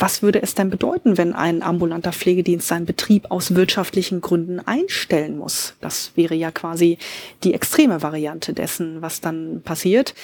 was 0.00 0.22
würde 0.22 0.42
es 0.42 0.54
denn 0.54 0.70
bedeuten, 0.70 1.18
wenn 1.18 1.34
ein 1.34 1.62
ambulanter 1.62 2.12
Pflegedienst 2.12 2.68
seinen 2.68 2.86
Betrieb 2.86 3.30
aus 3.30 3.54
wirtschaftlichen 3.54 4.22
Gründen 4.22 4.58
einstellen 4.58 5.36
muss? 5.36 5.74
Das 5.80 6.12
wäre 6.14 6.34
ja 6.34 6.50
quasi 6.50 6.96
die 7.44 7.52
extreme 7.52 8.02
Variante 8.02 8.54
dessen, 8.54 9.02
was 9.02 9.20
dann 9.20 9.60
passiert. 9.62 10.14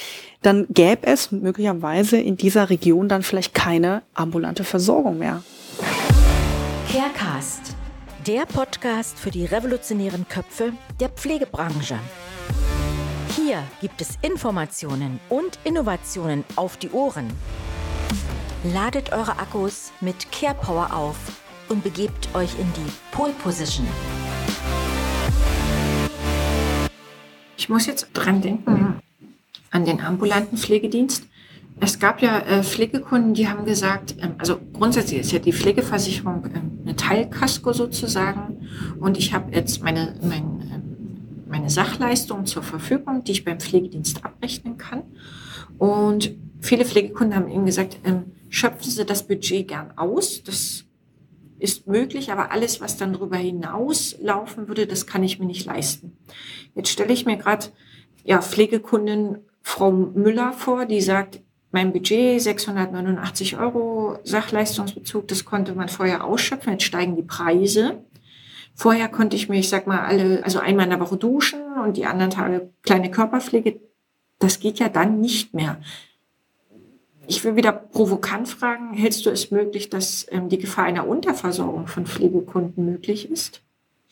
Dann 0.41 0.67
gäbe 0.71 1.07
es 1.07 1.31
möglicherweise 1.31 2.17
in 2.17 2.39
dieser 2.39 2.71
Region 2.71 3.09
dann 3.09 3.23
vielleicht 3.23 3.53
keine 3.53 4.03
ambulante 4.15 4.65
Versorgung 4.65 5.19
mehr. 5.19 5.43
Carecast, 6.91 7.77
der 8.27 8.47
Podcast 8.47 9.19
für 9.19 9.31
die 9.31 9.45
revolutionären 9.45 10.27
Köpfe 10.27 10.73
der 11.01 11.11
Pflegebranche. 11.11 11.99
Hier 13.37 13.63
gibt 13.83 14.01
es 14.01 14.17
Informationen 14.23 15.21
und 15.29 15.59
Innovationen 15.65 16.45
auf 16.57 16.79
die 16.79 16.91
Ohren. 16.91 17.31
Ladet 18.73 19.13
eure 19.13 19.39
Akkus 19.39 19.93
mit 20.01 20.33
Care 20.33 20.55
Power 20.55 20.93
auf 20.93 21.17
und 21.69 21.85
begebt 21.85 22.35
euch 22.35 22.59
in 22.59 22.67
die 22.73 22.91
Pole 23.13 23.33
Position. 23.33 23.87
Ich 27.57 27.69
muss 27.69 27.87
jetzt 27.87 28.09
dran 28.13 28.41
denken, 28.41 29.01
an 29.71 29.85
den 29.85 30.01
ambulanten 30.01 30.59
Pflegedienst. 30.59 31.27
Es 31.79 31.99
gab 31.99 32.23
ja 32.23 32.39
äh, 32.39 32.63
Pflegekunden, 32.63 33.35
die 33.35 33.47
haben 33.49 33.67
gesagt, 33.67 34.17
ähm, 34.21 34.35
also 34.39 34.59
grundsätzlich 34.73 35.21
ist 35.21 35.33
ja 35.33 35.39
die 35.39 35.53
Pflegeversicherung 35.53 36.47
ähm, 36.47 36.79
eine 36.85 36.97
Teilkasko 36.97 37.73
sozusagen 37.73 38.67
und 38.99 39.19
ich 39.19 39.35
habe 39.35 39.55
jetzt 39.55 39.83
meine, 39.83 40.15
mein, 40.23 40.43
ähm, 40.73 41.45
meine 41.47 41.69
Sachleistung 41.69 42.47
zur 42.47 42.63
Verfügung, 42.63 43.23
die 43.23 43.33
ich 43.33 43.45
beim 43.45 43.61
Pflegedienst 43.61 44.25
abrechnen 44.25 44.79
kann. 44.79 45.03
Und 45.77 46.35
viele 46.61 46.87
Pflegekunden 46.87 47.37
haben 47.37 47.51
eben 47.51 47.67
gesagt, 47.67 47.99
ähm, 48.05 48.33
schöpfen 48.57 48.91
Sie 48.91 49.05
das 49.05 49.27
Budget 49.27 49.69
gern 49.69 49.93
aus. 49.97 50.43
Das 50.43 50.85
ist 51.59 51.87
möglich, 51.87 52.33
aber 52.33 52.53
alles, 52.53 52.81
was 52.81 52.97
dann 52.97 53.13
darüber 53.13 53.37
hinaus 53.37 54.17
laufen 54.19 54.67
würde, 54.67 54.87
das 54.87 55.07
kann 55.07 55.23
ich 55.23 55.39
mir 55.39 55.45
nicht 55.45 55.67
leisten. 55.67 56.17
Jetzt 56.75 56.89
stelle 56.89 57.13
ich 57.13 57.27
mir 57.27 57.37
gerade 57.37 57.67
ja, 58.25 58.41
Pflegekundin 58.41 59.39
Frau 59.63 59.93
Müller 59.93 60.53
vor, 60.55 60.87
die 60.87 61.03
sagt, 61.03 61.41
mein 61.71 61.93
Budget 61.93 62.41
689 62.41 63.59
Euro 63.59 64.19
Sachleistungsbezug, 64.25 65.29
das 65.29 65.45
konnte 65.45 65.75
man 65.75 65.89
vorher 65.89 66.25
ausschöpfen, 66.25 66.73
jetzt 66.73 66.85
steigen 66.85 67.17
die 67.17 67.23
Preise. 67.23 68.05
Vorher 68.75 69.09
konnte 69.09 69.37
ich 69.37 69.49
mir, 69.49 69.59
ich 69.59 69.69
sag 69.69 69.87
mal, 69.87 70.01
alle, 70.01 70.43
also 70.45 70.61
einmal 70.61 70.85
in 70.85 70.91
der 70.91 71.01
Woche 71.01 71.17
duschen 71.17 71.61
und 71.85 71.97
die 71.97 72.07
anderen 72.07 72.31
Tage 72.31 72.71
kleine 72.83 73.11
Körperpflege. 73.11 73.81
Das 74.39 74.61
geht 74.61 74.79
ja 74.79 74.89
dann 74.89 75.21
nicht 75.21 75.53
mehr. 75.53 75.81
Ich 77.29 77.43
will 77.45 77.57
wieder 77.57 77.73
provokant 77.73 78.49
fragen, 78.49 78.95
hältst 78.95 79.27
du 79.27 79.31
es 79.31 79.51
möglich, 79.51 79.91
dass 79.91 80.27
ähm, 80.31 80.49
die 80.49 80.59
Gefahr 80.59 80.85
einer 80.85 81.09
Unterversorgung 81.09 81.87
von 81.89 82.07
Pflegekunden 82.07 82.85
möglich 82.85 83.31
ist? 83.31 83.63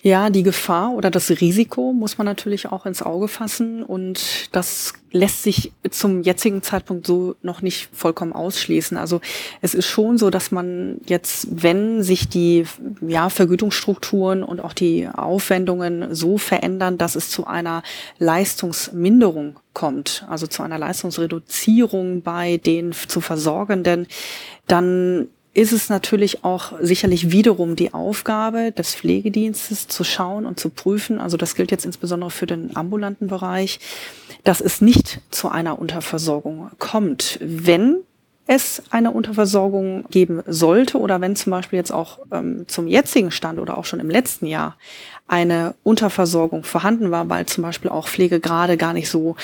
Ja, 0.07 0.29
die 0.29 0.43
Gefahr 0.43 0.93
oder 0.93 1.11
das 1.11 1.31
Risiko 1.31 1.95
muss 1.95 2.19
man 2.19 2.27
natürlich 2.27 2.67
auch 2.71 2.85
ins 2.85 3.01
Auge 3.01 3.27
fassen 3.27 3.83
und 3.83 4.55
das 4.55 4.93
lässt 5.13 5.43
sich 5.43 5.73
zum 5.89 6.21
jetzigen 6.21 6.63
Zeitpunkt 6.63 7.07
so 7.07 7.37
noch 7.41 7.63
nicht 7.63 7.89
vollkommen 7.91 8.35
ausschließen. 8.35 8.99
Also 8.99 9.23
es 9.63 9.73
ist 9.73 9.87
schon 9.87 10.19
so, 10.19 10.29
dass 10.29 10.51
man 10.51 11.01
jetzt, 11.07 11.47
wenn 11.51 12.03
sich 12.03 12.29
die 12.29 12.67
ja, 13.01 13.31
Vergütungsstrukturen 13.31 14.43
und 14.43 14.61
auch 14.61 14.75
die 14.75 15.09
Aufwendungen 15.09 16.15
so 16.15 16.37
verändern, 16.37 16.99
dass 16.99 17.17
es 17.17 17.31
zu 17.31 17.47
einer 17.47 17.83
Leistungsminderung 18.19 19.57
kommt, 19.73 20.27
also 20.29 20.47
zu 20.47 20.63
einer 20.63 20.79
Leistungsreduzierung 20.79 22.21
bei 22.21 22.59
den 22.59 22.93
zu 22.93 23.23
Versorgenden, 23.23 24.07
dann 24.67 25.29
ist 25.55 25.73
es 25.73 25.89
natürlich 25.89 26.45
auch 26.45 26.73
sicherlich 26.81 27.31
wiederum 27.31 27.77
die 27.77 27.95
Aufgabe 27.95 28.73
des 28.73 28.95
Pflegedienstes 28.95 29.87
zu 29.87 30.03
schauen 30.05 30.47
und 30.47 30.59
zu 30.59 30.69
prüfen, 30.69 31.21
also 31.21 31.37
das 31.37 31.55
gilt 31.55 31.71
jetzt 31.71 31.87
insbesondere 31.87 32.31
für 32.31 32.47
den 32.47 32.77
ambulanten 32.77 33.29
Bereich, 33.29 33.79
dass 34.43 34.61
es 34.61 34.81
nicht 34.81 35.21
zu 35.31 35.49
einer 35.49 35.79
Unterversorgung 35.79 36.71
kommt. 36.79 37.39
Wenn 37.41 37.99
es 38.47 38.83
eine 38.91 39.11
Unterversorgung 39.11 40.05
geben 40.11 40.43
sollte 40.47 40.99
oder 40.99 41.21
wenn 41.21 41.35
zum 41.35 41.51
Beispiel 41.51 41.79
jetzt 41.79 41.93
auch 41.93 42.19
ähm, 42.31 42.67
zum 42.69 42.89
jetzigen 42.89 43.31
Stand 43.31 43.59
oder 43.59 43.79
auch 43.79 43.87
schon 43.87 44.01
im 44.01 44.11
letzten 44.11 44.47
Jahr 44.47 44.77
eine 45.27 45.75
Unterversorgung 45.83 46.65
vorhanden 46.65 47.11
war, 47.11 47.31
weil 47.31 47.47
zum 47.47 47.63
Beispiel 47.63 47.91
auch 47.91 48.07
Pflegegrade 48.07 48.77
gar 48.77 48.93
nicht 48.93 49.09
so 49.09 49.37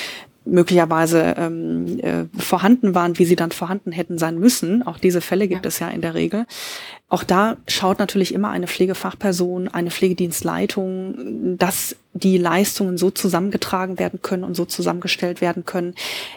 möglicherweise 0.51 1.35
ähm, 1.39 1.99
äh, 2.01 2.25
vorhanden 2.39 2.95
waren, 2.95 3.19
wie 3.19 3.25
sie 3.25 3.37
dann 3.37 3.53
vorhanden 3.53 3.93
hätten 3.93 4.19
sein 4.19 4.39
müssen. 4.39 4.87
Auch 4.87 4.99
diese 4.99 5.21
Fälle 5.21 5.49
gibt 5.49 5.65
ja. 5.65 5.69
es 5.69 5.79
ja 5.79 5.89
in 5.89 6.01
der 6.01 6.15
Regel. 6.15 6.47
Auch 7.09 7.25
da 7.25 7.57
schaut 7.67 7.99
natürlich 7.99 8.35
immer 8.35 8.51
eine 8.51 8.67
Pflegefachperson, 8.67 9.69
eine 9.69 9.91
Pflegedienstleitung, 9.91 11.57
dass 11.59 11.97
die 12.13 12.39
Leistungen 12.39 12.99
so 12.99 13.11
zusammengetragen 13.11 13.99
werden 13.99 14.21
können 14.23 14.45
und 14.45 14.55
so 14.55 14.65
zusammengestellt 14.65 15.41
werden 15.41 15.65
können, 15.65 15.95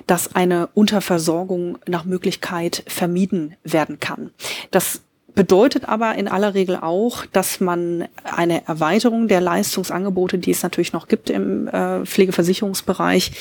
dass 0.07 0.35
eine 0.35 0.69
Unterversorgung 0.73 1.77
nach 1.87 2.05
Möglichkeit 2.05 2.83
vermieden 2.87 3.55
werden 3.63 3.99
kann. 3.99 4.31
Das 4.71 5.01
bedeutet 5.35 5.87
aber 5.87 6.15
in 6.15 6.27
aller 6.27 6.53
Regel 6.53 6.77
auch, 6.77 7.25
dass 7.25 7.59
man 7.59 8.07
eine 8.23 8.67
Erweiterung 8.67 9.27
der 9.27 9.41
Leistungsangebote, 9.41 10.37
die 10.37 10.51
es 10.51 10.63
natürlich 10.63 10.93
noch 10.93 11.07
gibt 11.07 11.29
im 11.29 11.67
äh, 11.67 12.05
Pflegeversicherungsbereich, 12.05 13.31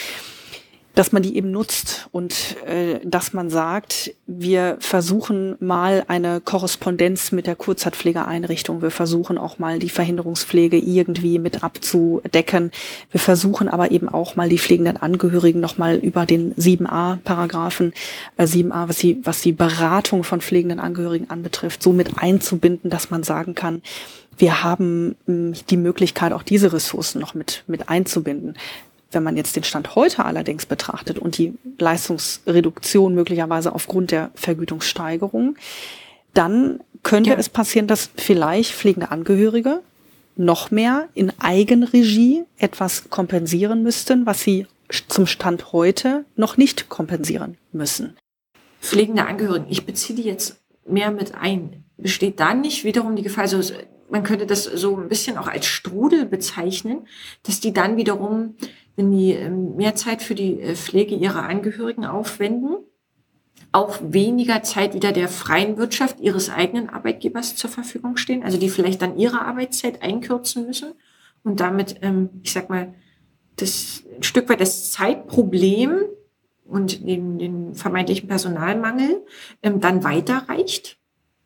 dass 0.94 1.12
man 1.12 1.22
die 1.22 1.36
eben 1.36 1.50
nutzt 1.50 2.08
und 2.12 2.56
äh, 2.66 3.00
dass 3.04 3.32
man 3.32 3.50
sagt, 3.50 4.14
wir 4.26 4.76
versuchen 4.80 5.56
mal 5.60 6.04
eine 6.08 6.41
Korrespondenz 6.41 7.32
mit 7.32 7.47
der 7.47 7.56
Kurzzeitpflegeeinrichtung. 7.56 8.82
Wir 8.82 8.91
versuchen 8.91 9.38
auch 9.38 9.58
mal 9.58 9.78
die 9.78 9.88
Verhinderungspflege 9.88 10.76
irgendwie 10.76 11.38
mit 11.38 11.64
abzudecken. 11.64 12.70
Wir 13.10 13.20
versuchen 13.20 13.69
aber 13.69 13.91
eben 13.91 14.08
auch 14.08 14.36
mal 14.36 14.48
die 14.48 14.58
pflegenden 14.58 14.97
Angehörigen 14.97 15.60
nochmal 15.60 15.97
über 15.97 16.26
den 16.26 16.54
7a-Paragraphen, 16.54 17.92
äh, 18.36 18.44
7a, 18.44 18.88
was 18.88 18.98
die, 18.98 19.19
was 19.25 19.41
die 19.41 19.52
Beratung 19.52 20.25
von 20.25 20.41
pflegenden 20.41 20.81
Angehörigen 20.81 21.31
anbetrifft, 21.31 21.82
so 21.82 21.92
mit 21.92 22.19
einzubinden, 22.19 22.91
dass 22.91 23.10
man 23.10 23.22
sagen 23.22 23.54
kann, 23.54 23.82
wir 24.38 24.62
haben 24.62 25.16
mh, 25.26 25.58
die 25.70 25.76
Möglichkeit, 25.76 26.32
auch 26.32 26.42
diese 26.42 26.72
Ressourcen 26.72 27.20
noch 27.20 27.34
mit, 27.34 27.64
mit 27.66 27.88
einzubinden. 27.88 28.56
Wenn 29.12 29.23
man 29.23 29.37
jetzt 29.37 29.56
den 29.56 29.65
Stand 29.65 29.95
heute 29.95 30.25
allerdings 30.25 30.67
betrachtet 30.67 31.19
und 31.19 31.39
die 31.39 31.55
Leistungsreduktion 31.78 33.15
möglicherweise 33.15 33.75
aufgrund 33.75 34.11
der 34.11 34.31
Vergütungssteigerung, 34.34 35.56
dann 36.34 36.81
könnte 37.03 37.31
ja. 37.31 37.37
es 37.37 37.49
passieren, 37.49 37.87
dass 37.87 38.11
vielleicht 38.17 38.73
pflegende 38.73 39.11
Angehörige 39.11 39.81
noch 40.37 40.71
mehr 40.71 41.09
in 41.15 41.33
Eigenregie 41.39 42.45
etwas 42.59 43.11
kompensieren 43.11 43.83
müssten, 43.83 44.25
was 44.25 44.41
sie 44.41 44.67
zum 45.09 45.27
Stand 45.27 45.73
heute 45.73 46.25
noch 46.37 46.56
nicht 46.56 46.89
kompensieren 46.89 47.56
müssen. 47.73 48.17
Pflegende 48.81 49.27
Angehörige, 49.27 49.67
ich 49.69 49.87
beziehe 49.87 50.17
die 50.17 50.25
jetzt 50.25 50.61
mehr 50.87 51.11
mit 51.11 51.34
ein. 51.34 51.84
Besteht 51.97 52.41
da 52.41 52.55
nicht 52.55 52.84
wiederum 52.84 53.15
die 53.15 53.23
Gefahr, 53.23 53.44
also 53.44 53.61
man 54.11 54.25
könnte 54.25 54.47
das 54.47 54.65
so 54.65 54.97
ein 54.99 55.09
bisschen 55.09 55.39
auch 55.39 55.47
als 55.47 55.67
Strudel 55.67 56.27
bezeichnen, 56.27 57.06
dass 57.44 57.61
die 57.61 57.73
dann 57.73 57.97
wiederum 57.97 58.56
wenn 58.97 59.10
die 59.10 59.32
ähm, 59.32 59.76
mehr 59.76 59.94
Zeit 59.94 60.22
für 60.22 60.34
die 60.34 60.60
äh, 60.60 60.75
Pflege 60.75 61.14
ihrer 61.14 61.44
Angehörigen 61.44 62.04
aufwenden, 62.04 62.76
auch 63.72 63.98
weniger 64.03 64.62
Zeit 64.62 64.94
wieder 64.94 65.12
der 65.12 65.28
freien 65.28 65.78
Wirtschaft 65.78 66.20
ihres 66.20 66.50
eigenen 66.50 66.91
Arbeitgebers 66.91 67.56
zur 67.56 67.70
Verfügung 67.70 68.16
stehen, 68.16 68.42
also 68.42 68.58
die 68.58 68.69
vielleicht 68.69 69.00
dann 69.00 69.19
ihre 69.19 69.42
Arbeitszeit 69.42 70.02
einkürzen 70.02 70.66
müssen 70.66 70.92
und 71.42 71.60
damit, 71.60 71.97
ähm, 72.02 72.28
ich 72.42 72.52
sag 72.52 72.69
mal, 72.69 72.94
das 73.56 74.04
ein 74.16 74.22
Stück 74.22 74.48
weit 74.48 74.60
das 74.60 74.92
Zeitproblem 74.92 76.04
und 76.64 77.06
den, 77.06 77.38
den 77.38 77.75
vermeintlichen 77.75 78.28
Personalmangel 78.28 79.25
ähm, 79.62 79.81
dann 79.81 80.04
weiterreicht 80.04 80.98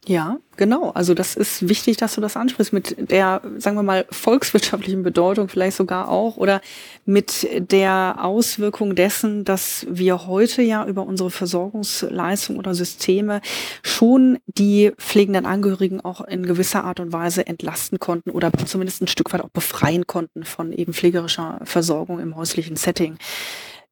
ja, 0.09 0.39
genau. 0.57 0.91
Also 0.91 1.15
das 1.15 1.35
ist 1.35 1.69
wichtig, 1.69 1.97
dass 1.97 2.15
du 2.15 2.21
das 2.21 2.37
ansprichst 2.37 2.73
mit 2.73 3.11
der, 3.11 3.43
sagen 3.59 3.77
wir 3.77 3.83
mal, 3.83 4.07
volkswirtschaftlichen 4.11 5.03
Bedeutung 5.03 5.49
vielleicht 5.49 5.77
sogar 5.77 6.09
auch 6.09 6.37
oder 6.37 6.61
mit 7.05 7.49
der 7.73 8.19
Auswirkung 8.21 8.95
dessen, 8.95 9.45
dass 9.45 9.85
wir 9.91 10.29
heute 10.29 10.63
ja 10.63 10.87
über 10.87 11.05
unsere 11.05 11.33
Versorgungsleistung 11.33 12.57
oder 12.57 12.73
Systeme 12.73 13.41
schon 13.83 14.39
die 14.47 14.93
pflegenden 14.97 15.45
Angehörigen 15.45 16.01
auch 16.01 16.21
in 16.21 16.47
gewisser 16.47 16.85
Art 16.85 17.01
und 17.01 17.13
Weise 17.13 17.45
entlasten 17.45 17.99
konnten 17.99 18.31
oder 18.31 18.53
zumindest 18.53 19.03
ein 19.03 19.09
Stück 19.09 19.33
weit 19.33 19.41
auch 19.41 19.51
befreien 19.51 20.07
konnten 20.07 20.45
von 20.45 20.73
eben 20.73 20.93
pflegerischer 20.93 21.61
Versorgung 21.65 22.21
im 22.21 22.37
häuslichen 22.37 22.77
Setting. 22.77 23.19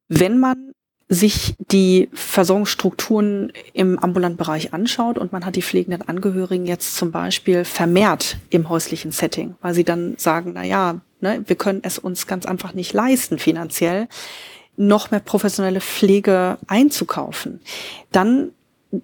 Wenn 0.07 0.39
man 0.39 0.74
sich 1.07 1.55
die 1.71 2.09
Versorgungsstrukturen 2.13 3.53
im 3.73 3.99
ambulanten 3.99 4.37
Bereich 4.37 4.73
anschaut 4.73 5.19
und 5.19 5.31
man 5.31 5.45
hat 5.45 5.55
die 5.55 5.61
pflegenden 5.61 6.01
Angehörigen 6.01 6.65
jetzt 6.65 6.95
zum 6.95 7.11
Beispiel 7.11 7.63
vermehrt 7.63 8.37
im 8.49 8.69
häuslichen 8.69 9.11
Setting, 9.11 9.55
weil 9.61 9.75
sie 9.75 9.83
dann 9.83 10.15
sagen, 10.17 10.53
na 10.55 10.63
ja, 10.63 11.01
ne, 11.21 11.43
wir 11.45 11.55
können 11.55 11.81
es 11.83 11.99
uns 11.99 12.25
ganz 12.25 12.47
einfach 12.47 12.73
nicht 12.73 12.93
leisten 12.93 13.37
finanziell, 13.37 14.07
noch 14.77 15.11
mehr 15.11 15.19
professionelle 15.19 15.79
Pflege 15.79 16.57
einzukaufen, 16.67 17.61
dann 18.11 18.51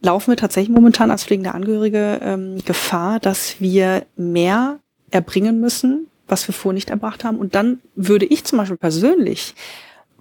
laufen 0.02 0.32
wir 0.32 0.38
tatsächlich 0.38 0.74
momentan 0.74 1.12
als 1.12 1.24
pflegende 1.24 1.54
Angehörige 1.54 2.20
ähm, 2.24 2.64
Gefahr, 2.66 3.20
dass 3.20 3.60
wir 3.60 4.06
mehr 4.16 4.80
erbringen 5.12 5.60
müssen, 5.60 6.08
was 6.28 6.48
wir 6.48 6.54
vorher 6.54 6.76
nicht 6.76 6.90
erbracht 6.90 7.24
haben. 7.24 7.38
Und 7.38 7.56
dann 7.56 7.80
würde 7.96 8.26
ich 8.26 8.44
zum 8.46 8.58
Beispiel 8.58 8.78
persönlich 8.78 9.54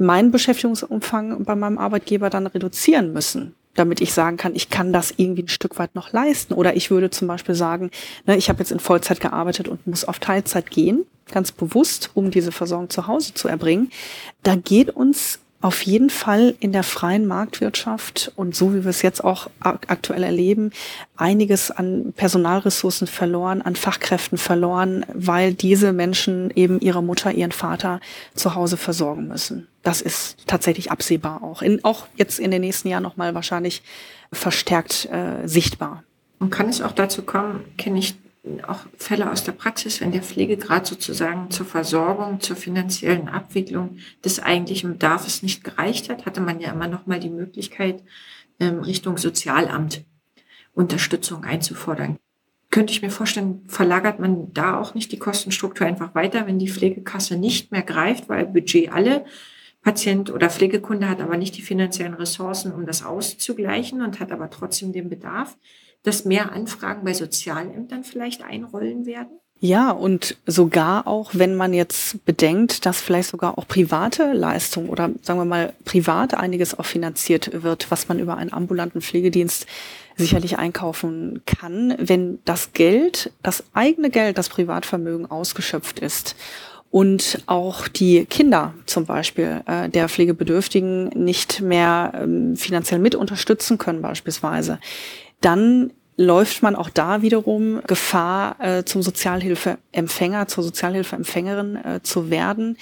meinen 0.01 0.31
Beschäftigungsumfang 0.31 1.45
bei 1.45 1.55
meinem 1.55 1.79
Arbeitgeber 1.79 2.31
dann 2.31 2.47
reduzieren 2.47 3.13
müssen, 3.13 3.55
damit 3.75 4.01
ich 4.01 4.13
sagen 4.13 4.37
kann, 4.37 4.55
ich 4.55 4.71
kann 4.71 4.93
das 4.93 5.13
irgendwie 5.17 5.43
ein 5.43 5.49
Stück 5.49 5.79
weit 5.79 5.95
noch 5.95 6.13
leisten. 6.13 6.55
Oder 6.55 6.77
ich 6.77 6.91
würde 6.91 7.11
zum 7.11 7.29
Beispiel 7.29 7.55
sagen, 7.55 7.91
ne, 8.27 8.37
ich 8.37 8.49
habe 8.49 8.61
jetzt 8.61 8.73
in 8.73 8.81
Vollzeit 8.81 9.21
gearbeitet 9.21 9.69
und 9.69 9.87
muss 9.87 10.05
auf 10.05 10.19
Teilzeit 10.19 10.71
gehen, 10.71 11.05
ganz 11.31 11.53
bewusst, 11.53 12.11
um 12.15 12.31
diese 12.31 12.53
Versorgung 12.53 12.91
zu 12.91 13.07
Hause 13.07 13.35
zu 13.35 13.49
erbringen. 13.49 13.91
Da 14.43 14.57
geht 14.57 14.91
uns 14.91 15.39
auf 15.61 15.83
jeden 15.83 16.09
Fall 16.09 16.55
in 16.59 16.73
der 16.73 16.83
freien 16.83 17.27
Marktwirtschaft 17.27 18.33
und 18.35 18.57
so 18.57 18.73
wie 18.73 18.83
wir 18.85 18.91
es 18.91 19.03
jetzt 19.03 19.23
auch 19.23 19.51
aktuell 19.61 20.23
erleben, 20.23 20.71
einiges 21.17 21.71
an 21.71 22.15
Personalressourcen 22.17 23.07
verloren, 23.07 23.61
an 23.61 23.77
Fachkräften 23.77 24.39
verloren, 24.39 25.05
weil 25.13 25.53
diese 25.53 25.93
Menschen 25.93 26.51
eben 26.55 26.81
ihre 26.81 27.03
Mutter, 27.03 27.33
ihren 27.33 27.53
Vater 27.53 28.01
zu 28.35 28.55
Hause 28.55 28.79
versorgen 28.79 29.29
müssen. 29.29 29.69
Das 29.83 30.01
ist 30.01 30.47
tatsächlich 30.47 30.91
absehbar 30.91 31.43
auch. 31.43 31.61
In, 31.61 31.85
auch 31.85 32.07
jetzt 32.17 32.39
in 32.39 32.51
den 32.51 32.63
nächsten 32.63 32.89
Jahren 32.89 33.03
nochmal 33.03 33.35
wahrscheinlich 33.35 33.83
verstärkt 34.33 35.09
äh, 35.11 35.47
sichtbar. 35.47 36.05
Und 36.39 36.51
kann 36.51 36.71
es 36.71 36.81
auch 36.81 36.93
dazu 36.93 37.23
kommen, 37.23 37.65
kenne 37.77 37.99
ich 37.99 38.15
auch 38.67 38.81
Fälle 38.97 39.31
aus 39.31 39.45
der 39.45 39.53
Praxis, 39.53 40.01
wenn 40.01 40.13
der 40.13 40.23
Pflegegrad 40.23 40.87
sozusagen 40.87 41.51
zur 41.51 41.67
Versorgung, 41.67 42.41
zur 42.41 42.57
finanziellen 42.57 43.29
Abwicklung 43.29 43.99
des 44.25 44.41
eigentlichen 44.41 44.93
Bedarfs 44.93 45.43
nicht 45.43 45.63
gereicht 45.63 46.09
hat, 46.09 46.27
hatte 46.27 46.41
man 46.41 46.61
ja 46.61 46.73
immer 46.73 46.89
noch 46.89 47.07
mal 47.07 47.21
die 47.21 47.31
Möglichkeit, 47.31 48.03
ähm, 48.59 48.81
Richtung 48.81 49.19
Sozialamt 49.19 50.05
Unterstützung 50.73 51.45
einzufordern. 51.45 52.17
Könnte 52.71 52.93
ich 52.93 53.03
mir 53.03 53.11
vorstellen, 53.11 53.65
verlagert 53.67 54.21
man 54.21 54.53
da 54.55 54.79
auch 54.79 54.95
nicht 54.95 55.11
die 55.11 55.19
Kostenstruktur 55.19 55.87
einfach 55.87 56.15
weiter, 56.15 56.47
wenn 56.47 56.59
die 56.59 56.69
Pflegekasse 56.69 57.37
nicht 57.37 57.73
mehr 57.73 57.83
greift, 57.83 58.29
weil 58.29 58.47
Budget 58.47 58.93
alle 58.93 59.25
Patient 59.83 60.31
oder 60.31 60.51
Pflegekunde 60.51 61.09
hat 61.09 61.21
aber 61.21 61.37
nicht 61.37 61.57
die 61.57 61.63
finanziellen 61.63 62.15
Ressourcen, 62.15 62.73
um 62.73 62.87
das 62.87 63.05
auszugleichen 63.05 64.03
und 64.03 64.21
hat 64.21 64.31
aber 64.31 64.51
trotzdem 64.51 64.93
den 64.93 65.09
Bedarf 65.09 65.57
dass 66.03 66.25
mehr 66.25 66.53
Anfragen 66.53 67.05
bei 67.05 67.15
Sozialämtern 67.15 68.05
vielleicht 68.05 68.43
einrollen 68.43 69.07
werden? 69.07 69.41
Ja, 69.63 69.91
und 69.91 70.39
sogar 70.47 71.07
auch, 71.07 71.33
wenn 71.35 71.55
man 71.55 71.75
jetzt 71.75 72.25
bedenkt, 72.25 72.87
dass 72.87 73.03
vielleicht 73.03 73.29
sogar 73.29 73.59
auch 73.59 73.69
private 73.69 74.33
Leistungen 74.33 74.89
oder 74.89 75.11
sagen 75.21 75.39
wir 75.39 75.45
mal 75.45 75.75
privat 75.85 76.33
einiges 76.33 76.79
auch 76.79 76.87
finanziert 76.87 77.63
wird, 77.63 77.91
was 77.91 78.09
man 78.09 78.19
über 78.19 78.39
einen 78.39 78.55
ambulanten 78.55 79.03
Pflegedienst 79.03 79.67
sicherlich 80.17 80.57
einkaufen 80.57 81.43
kann, 81.45 81.95
wenn 81.99 82.39
das 82.47 82.73
Geld, 82.73 83.33
das 83.43 83.65
eigene 83.75 84.09
Geld, 84.09 84.39
das 84.39 84.49
Privatvermögen 84.49 85.31
ausgeschöpft 85.31 85.99
ist 85.99 86.37
und 86.91 87.43
auch 87.45 87.87
die 87.87 88.25
Kinder 88.25 88.73
zum 88.87 89.05
Beispiel 89.05 89.61
äh, 89.67 89.91
der 89.91 90.09
Pflegebedürftigen 90.09 91.09
nicht 91.09 91.61
mehr 91.61 92.13
ähm, 92.15 92.57
finanziell 92.57 92.99
mit 92.99 93.15
unterstützen 93.15 93.77
können 93.77 94.01
beispielsweise, 94.01 94.79
dann 95.41 95.93
läuft 96.21 96.63
man 96.63 96.77
auch 96.77 96.91
da 96.91 97.23
wiederum 97.23 97.81
Gefahr, 97.87 98.57
äh, 98.59 98.85
zum 98.85 99.01
Sozialhilfeempfänger, 99.01 100.49
zur 100.49 100.65
Sozialhilfeempfängerin 100.65 101.77
äh, 101.77 102.01
zu 102.03 102.29
werden. 102.29 102.77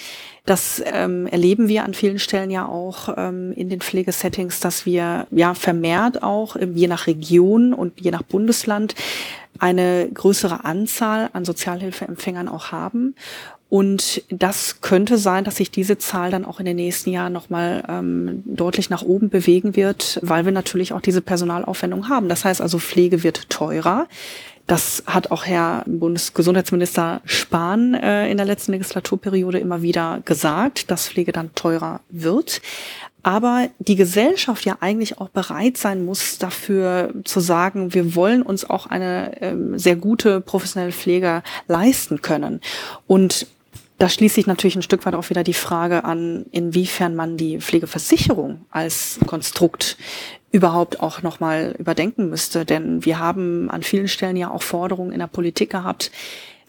Das 0.45 0.83
ähm, 0.85 1.29
erleben 1.29 1.69
wir 1.69 1.85
an 1.85 1.95
vielen 1.95 2.19
Stellen 2.19 2.51
ja 2.51 2.67
auch 2.67 3.15
ähm, 3.17 3.53
in 3.53 3.69
den 3.69 3.81
Pflegesettings, 3.81 4.59
dass 4.59 4.87
wir 4.87 5.29
ja 5.31 5.55
vermehrt 5.55 6.25
auch, 6.25 6.57
äh, 6.57 6.67
je 6.75 6.89
nach 6.89 7.07
Region 7.07 7.75
und 7.75 8.01
je 8.01 8.11
nach 8.11 8.23
Bundesland, 8.23 8.97
eine 9.61 10.09
größere 10.13 10.65
Anzahl 10.65 11.31
an 11.33 11.45
Sozialhilfeempfängern 11.45 12.49
auch 12.49 12.73
haben. 12.73 13.15
Und 13.71 14.23
das 14.31 14.81
könnte 14.81 15.19
sein, 15.19 15.45
dass 15.45 15.57
sich 15.57 15.71
diese 15.71 15.99
Zahl 15.99 16.31
dann 16.31 16.47
auch 16.47 16.59
in 16.59 16.65
den 16.65 16.77
nächsten 16.77 17.11
Jahren 17.11 17.35
nochmal 17.35 17.85
ähm, 17.87 18.43
deutlich 18.47 18.89
nach 18.89 19.03
oben 19.03 19.29
bewegen 19.29 19.77
wird, 19.77 20.19
weil 20.23 20.47
wir 20.47 20.53
natürlich 20.53 20.95
auch 20.95 21.03
diese 21.03 21.21
Personalaufwendung 21.21 22.09
haben. 22.09 22.31
Das 22.31 22.45
heißt 22.47 22.63
also, 22.63 22.79
Pflege 22.79 23.23
wird 23.23 23.51
teurer. 23.51 24.07
Das 24.67 25.03
hat 25.07 25.31
auch 25.31 25.47
Herr 25.47 25.83
Bundesgesundheitsminister 25.87 27.23
Spahn 27.25 27.95
äh, 27.95 28.31
in 28.31 28.37
der 28.37 28.47
letzten 28.47 28.73
Legislaturperiode 28.73 29.59
immer 29.59 29.83
wieder 29.83 30.21
gesagt, 30.25 30.91
dass 30.91 31.09
Pflege 31.09 31.33
dann 31.33 31.55
teurer 31.55 32.01
wird. 32.11 32.61
Aber 33.23 33.69
die 33.79 33.97
Gesellschaft 33.97 34.65
ja 34.65 34.77
eigentlich 34.81 35.19
auch 35.19 35.29
bereit 35.29 35.77
sein 35.77 36.05
muss, 36.05 36.39
dafür 36.39 37.13
zu 37.25 37.41
sagen, 37.41 37.93
wir 37.93 38.15
wollen 38.15 38.43
uns 38.43 38.69
auch 38.69 38.87
eine 38.87 39.41
ähm, 39.43 39.79
sehr 39.79 39.97
gute 39.97 40.41
professionelle 40.41 40.93
Pflege 40.93 41.43
leisten 41.67 42.23
können. 42.23 42.61
Und 43.07 43.47
da 43.99 44.09
schließt 44.09 44.37
sich 44.37 44.47
natürlich 44.47 44.77
ein 44.77 44.83
Stück 44.83 45.05
weit 45.05 45.15
auch 45.15 45.29
wieder 45.29 45.43
die 45.43 45.55
Frage 45.55 46.05
an, 46.05 46.47
inwiefern 46.53 47.17
man 47.17 47.37
die 47.37 47.61
Pflegeversicherung 47.61 48.65
als 48.71 49.19
Konstrukt 49.27 49.97
überhaupt 50.53 51.01
auch 51.01 51.23
nochmal 51.23 51.75
überdenken 51.79 52.31
müsste. 52.31 52.65
Denn 52.65 53.05
wir 53.05 53.19
haben 53.19 53.71
an 53.71 53.83
vielen 53.83 54.09
Stellen 54.09 54.37
ja 54.37 54.51
auch 54.51 54.63
Forderungen 54.63 55.13
in 55.13 55.19
der 55.19 55.27
Politik 55.27 55.71
gehabt, 55.71 56.13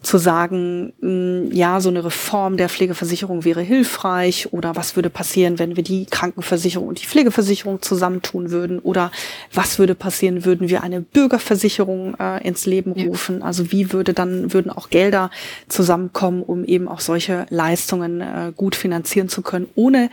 zu 0.02 0.18
sagen, 0.18 0.94
mm, 1.02 1.52
ja, 1.52 1.82
so 1.82 1.90
eine 1.90 2.06
Reform 2.06 2.58
der 2.58 2.70
Pflegeversicherung 2.70 3.44
wäre 3.44 3.62
hilfreich 3.62 4.54
oder 4.54 4.76
was 4.76 4.96
würde 4.96 5.10
passieren, 5.10 5.60
wenn 5.60 5.76
wir 5.76 5.84
die 5.84 6.06
Krankenversicherung 6.06 6.88
und 6.88 7.02
die 7.02 7.06
Pflegeversicherung 7.06 7.82
zusammentun 7.82 8.50
würden 8.50 8.80
oder 8.80 9.12
was 9.54 9.80
würde 9.80 9.96
passieren, 9.96 10.46
würden 10.46 10.70
wir 10.70 10.84
eine 10.84 11.02
Bürgerversicherung 11.02 12.16
äh, 12.20 12.46
ins 12.48 12.66
Leben 12.66 12.92
rufen? 12.92 13.42
Also 13.42 13.72
wie 13.72 13.92
würde 13.92 14.14
dann, 14.14 14.54
würden 14.54 14.72
auch 14.72 14.90
Gelder 14.90 15.32
zusammenkommen, 15.68 16.44
um 16.44 16.64
eben 16.66 16.88
auch 16.88 17.00
solche 17.00 17.46
Leistungen 17.50 18.22
äh, 18.22 18.52
gut 18.56 18.76
finanzieren 18.76 19.30
zu 19.30 19.42
können, 19.42 19.68
ohne 19.76 20.10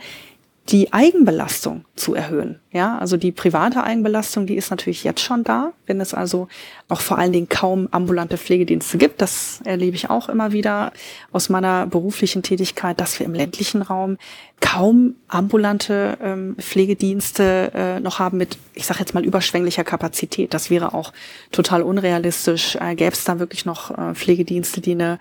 die 0.69 0.91
Eigenbelastung 0.91 1.85
zu 1.95 2.13
erhöhen. 2.13 2.59
Ja, 2.71 2.97
also 2.97 3.15
die 3.15 3.31
private 3.31 3.83
Eigenbelastung, 3.83 4.45
die 4.45 4.55
ist 4.55 4.69
natürlich 4.69 5.03
jetzt 5.03 5.21
schon 5.21 5.43
da, 5.43 5.71
wenn 5.85 6.01
es 6.01 6.13
also 6.13 6.49
auch 6.89 6.99
vor 6.99 7.17
allen 7.17 7.31
Dingen 7.31 7.47
kaum 7.47 7.87
ambulante 7.91 8.37
Pflegedienste 8.37 8.97
gibt. 8.97 9.21
Das 9.21 9.61
erlebe 9.63 9.95
ich 9.95 10.09
auch 10.09 10.27
immer 10.27 10.51
wieder 10.51 10.91
aus 11.31 11.47
meiner 11.47 11.87
beruflichen 11.87 12.43
Tätigkeit, 12.43 12.99
dass 12.99 13.17
wir 13.19 13.25
im 13.25 13.33
ländlichen 13.33 13.81
Raum 13.81 14.17
kaum 14.59 15.15
ambulante 15.27 16.17
ähm, 16.21 16.55
Pflegedienste 16.59 17.71
äh, 17.73 17.99
noch 17.99 18.19
haben 18.19 18.37
mit, 18.37 18.57
ich 18.73 18.85
sage 18.85 18.99
jetzt 18.99 19.13
mal, 19.13 19.23
überschwänglicher 19.23 19.83
Kapazität. 19.83 20.53
Das 20.53 20.69
wäre 20.69 20.93
auch 20.93 21.13
total 21.51 21.81
unrealistisch. 21.81 22.75
Äh, 22.75 22.95
Gäbe 22.95 23.13
es 23.13 23.23
da 23.23 23.39
wirklich 23.39 23.65
noch 23.65 23.97
äh, 23.97 24.15
Pflegedienste, 24.15 24.81
die 24.81 24.91
eine 24.91 25.19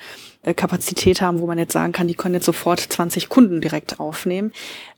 Kapazität 0.54 1.20
haben, 1.20 1.40
wo 1.40 1.46
man 1.46 1.58
jetzt 1.58 1.72
sagen 1.72 1.92
kann, 1.92 2.08
die 2.08 2.14
können 2.14 2.34
jetzt 2.34 2.46
sofort 2.46 2.80
20 2.80 3.28
Kunden 3.28 3.60
direkt 3.60 4.00
aufnehmen. 4.00 4.52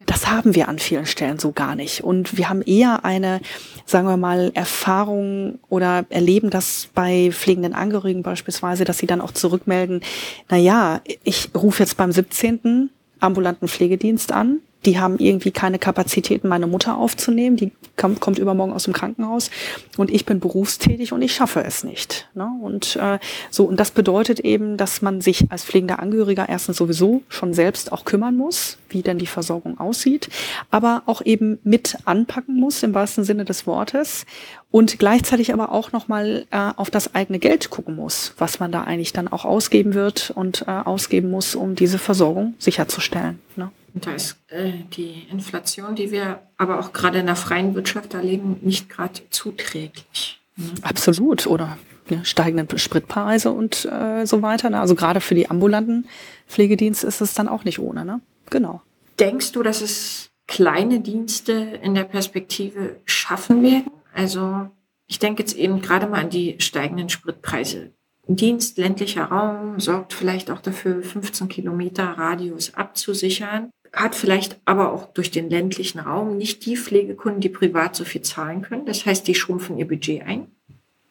Das 0.07 0.29
haben 0.29 0.55
wir 0.55 0.69
an 0.69 0.79
vielen 0.79 1.07
Stellen 1.07 1.39
so 1.39 1.53
gar 1.53 1.75
nicht. 1.75 2.03
Und 2.03 2.37
wir 2.37 2.49
haben 2.49 2.63
eher 2.63 3.05
eine, 3.05 3.41
sagen 3.85 4.07
wir 4.07 4.17
mal, 4.17 4.51
Erfahrung 4.55 5.59
oder 5.69 6.07
erleben 6.11 6.51
das 6.51 6.89
bei 6.95 7.31
pflegenden 7.33 7.75
Angehörigen 7.75 8.23
beispielsweise, 8.23 8.85
dass 8.85 8.99
sie 8.99 9.07
dann 9.07 9.21
auch 9.21 9.33
zurückmelden, 9.33 10.03
na 10.49 10.57
ja, 10.57 11.01
ich 11.25 11.51
rufe 11.55 11.83
jetzt 11.83 11.97
beim 11.97 12.13
17. 12.13 12.91
ambulanten 13.21 13.69
Pflegedienst 13.69 14.33
an, 14.33 14.61
die 14.85 14.99
haben 14.99 15.19
irgendwie 15.19 15.51
keine 15.51 15.79
Kapazitäten, 15.79 16.49
meine 16.49 16.67
Mutter 16.67 16.97
aufzunehmen. 16.97 17.57
Die 17.57 17.73
kommt, 17.97 18.21
kommt 18.21 18.39
übermorgen 18.39 18.73
aus 18.73 18.85
dem 18.85 18.93
Krankenhaus 18.93 19.51
und 19.97 20.11
ich 20.11 20.25
bin 20.25 20.41
berufstätig 20.41 21.13
und 21.13 21.21
ich 21.23 21.35
schaffe 21.35 21.65
es 21.65 21.83
nicht. 21.83 22.29
Ne? 22.35 22.49
Und 22.63 22.97
äh, 22.97 23.19
so 23.51 23.65
und 23.65 23.79
das 23.81 23.91
bedeutet 23.91 24.41
eben, 24.41 24.77
dass 24.77 25.03
man 25.03 25.21
sich 25.21 25.51
als 25.51 25.65
pflegender 25.65 25.99
Angehöriger 25.99 26.49
erstens 26.49 26.77
sowieso 26.77 27.23
schon 27.29 27.55
selbst 27.55 27.93
auch 27.93 28.05
kümmern 28.05 28.37
muss, 28.37 28.79
wie 28.89 29.03
denn 29.03 29.19
die 29.19 29.27
Versorgung 29.27 29.79
aussieht, 29.79 30.29
aber 30.71 31.03
auch 31.07 31.23
eben 31.25 31.59
mit 31.65 31.97
anpacken 32.05 32.55
muss 32.55 32.83
im 32.83 32.95
wahrsten 32.95 33.25
Sinne 33.25 33.45
des 33.45 33.67
Wortes 33.67 34.27
und 34.71 34.99
gleichzeitig 34.99 35.53
aber 35.53 35.73
auch 35.73 35.93
noch 35.93 36.09
mal 36.09 36.47
äh, 36.51 36.71
auf 36.77 36.91
das 36.91 37.15
eigene 37.15 37.39
Geld 37.39 37.71
gucken 37.71 37.97
muss, 37.97 38.35
was 38.39 38.61
man 38.61 38.71
da 38.71 38.83
eigentlich 38.85 39.13
dann 39.13 39.29
auch 39.29 39.45
ausgeben 39.45 39.95
wird 39.95 40.31
und 40.35 40.65
äh, 40.67 40.71
ausgeben 40.71 41.31
muss, 41.31 41.55
um 41.55 41.75
diese 41.75 41.99
Versorgung 41.99 42.55
sicherzustellen. 42.59 43.41
Ne? 43.57 43.71
Und 43.95 44.07
da 44.07 44.13
ist 44.13 44.37
äh, 44.49 44.73
die 44.93 45.27
Inflation, 45.31 45.95
die 45.95 46.11
wir 46.11 46.43
aber 46.57 46.79
auch 46.79 46.93
gerade 46.93 47.19
in 47.19 47.27
der 47.27 47.37
freien 47.37 47.75
Wirtschaft 47.75 48.15
erleben, 48.15 48.59
nicht 48.63 48.89
gerade 48.89 49.21
zuträglich. 49.31 50.41
Ne? 50.57 50.67
Absolut. 50.83 51.47
Oder 51.47 51.79
ne, 52.11 52.25
steigende 52.25 52.79
Spritpreise 52.79 53.51
und 53.51 53.87
äh, 53.87 54.27
so 54.27 54.43
weiter. 54.43 54.71
Ne? 54.71 54.81
Also 54.81 54.95
gerade 54.95 55.21
für 55.21 55.35
die 55.35 55.51
ambulanten 55.51 56.07
Pflegedienste 56.47 57.07
ist 57.07 57.21
es 57.21 57.35
dann 57.35 57.49
auch 57.49 57.65
nicht 57.65 57.79
ohne. 57.79 58.05
Ne? 58.05 58.21
Genau. 58.51 58.83
Denkst 59.19 59.53
du, 59.53 59.63
dass 59.63 59.81
es 59.81 60.31
kleine 60.47 61.01
Dienste 61.01 61.53
in 61.53 61.95
der 61.95 62.05
Perspektive 62.05 62.97
schaffen 63.05 63.63
werden? 63.63 63.91
Also 64.15 64.69
ich 65.07 65.19
denke 65.19 65.43
jetzt 65.43 65.57
eben 65.57 65.81
gerade 65.81 66.07
mal 66.07 66.21
an 66.21 66.31
die 66.31 66.57
steigenden 66.59 67.09
Spritpreise. 67.09 67.93
Dienst 68.31 68.77
ländlicher 68.77 69.25
Raum 69.25 69.81
sorgt 69.81 70.13
vielleicht 70.13 70.51
auch 70.51 70.61
dafür, 70.61 71.03
15 71.03 71.49
Kilometer 71.49 72.05
Radius 72.05 72.75
abzusichern. 72.75 73.71
Hat 73.93 74.15
vielleicht 74.15 74.61
aber 74.65 74.93
auch 74.93 75.13
durch 75.13 75.31
den 75.31 75.51
ländlichen 75.51 75.99
Raum 75.99 76.37
nicht 76.37 76.65
die 76.67 76.77
Pflegekunden, 76.77 77.41
die 77.41 77.49
privat 77.49 77.97
so 77.97 78.05
viel 78.05 78.23
zahlen 78.23 78.63
können. 78.63 78.87
Das 78.87 79.07
heißt, 79.07 79.27
die 79.27 79.35
schrumpfen 79.35 79.79
ihr 79.79 79.89
Budget 79.89 80.23
ein. 80.23 80.49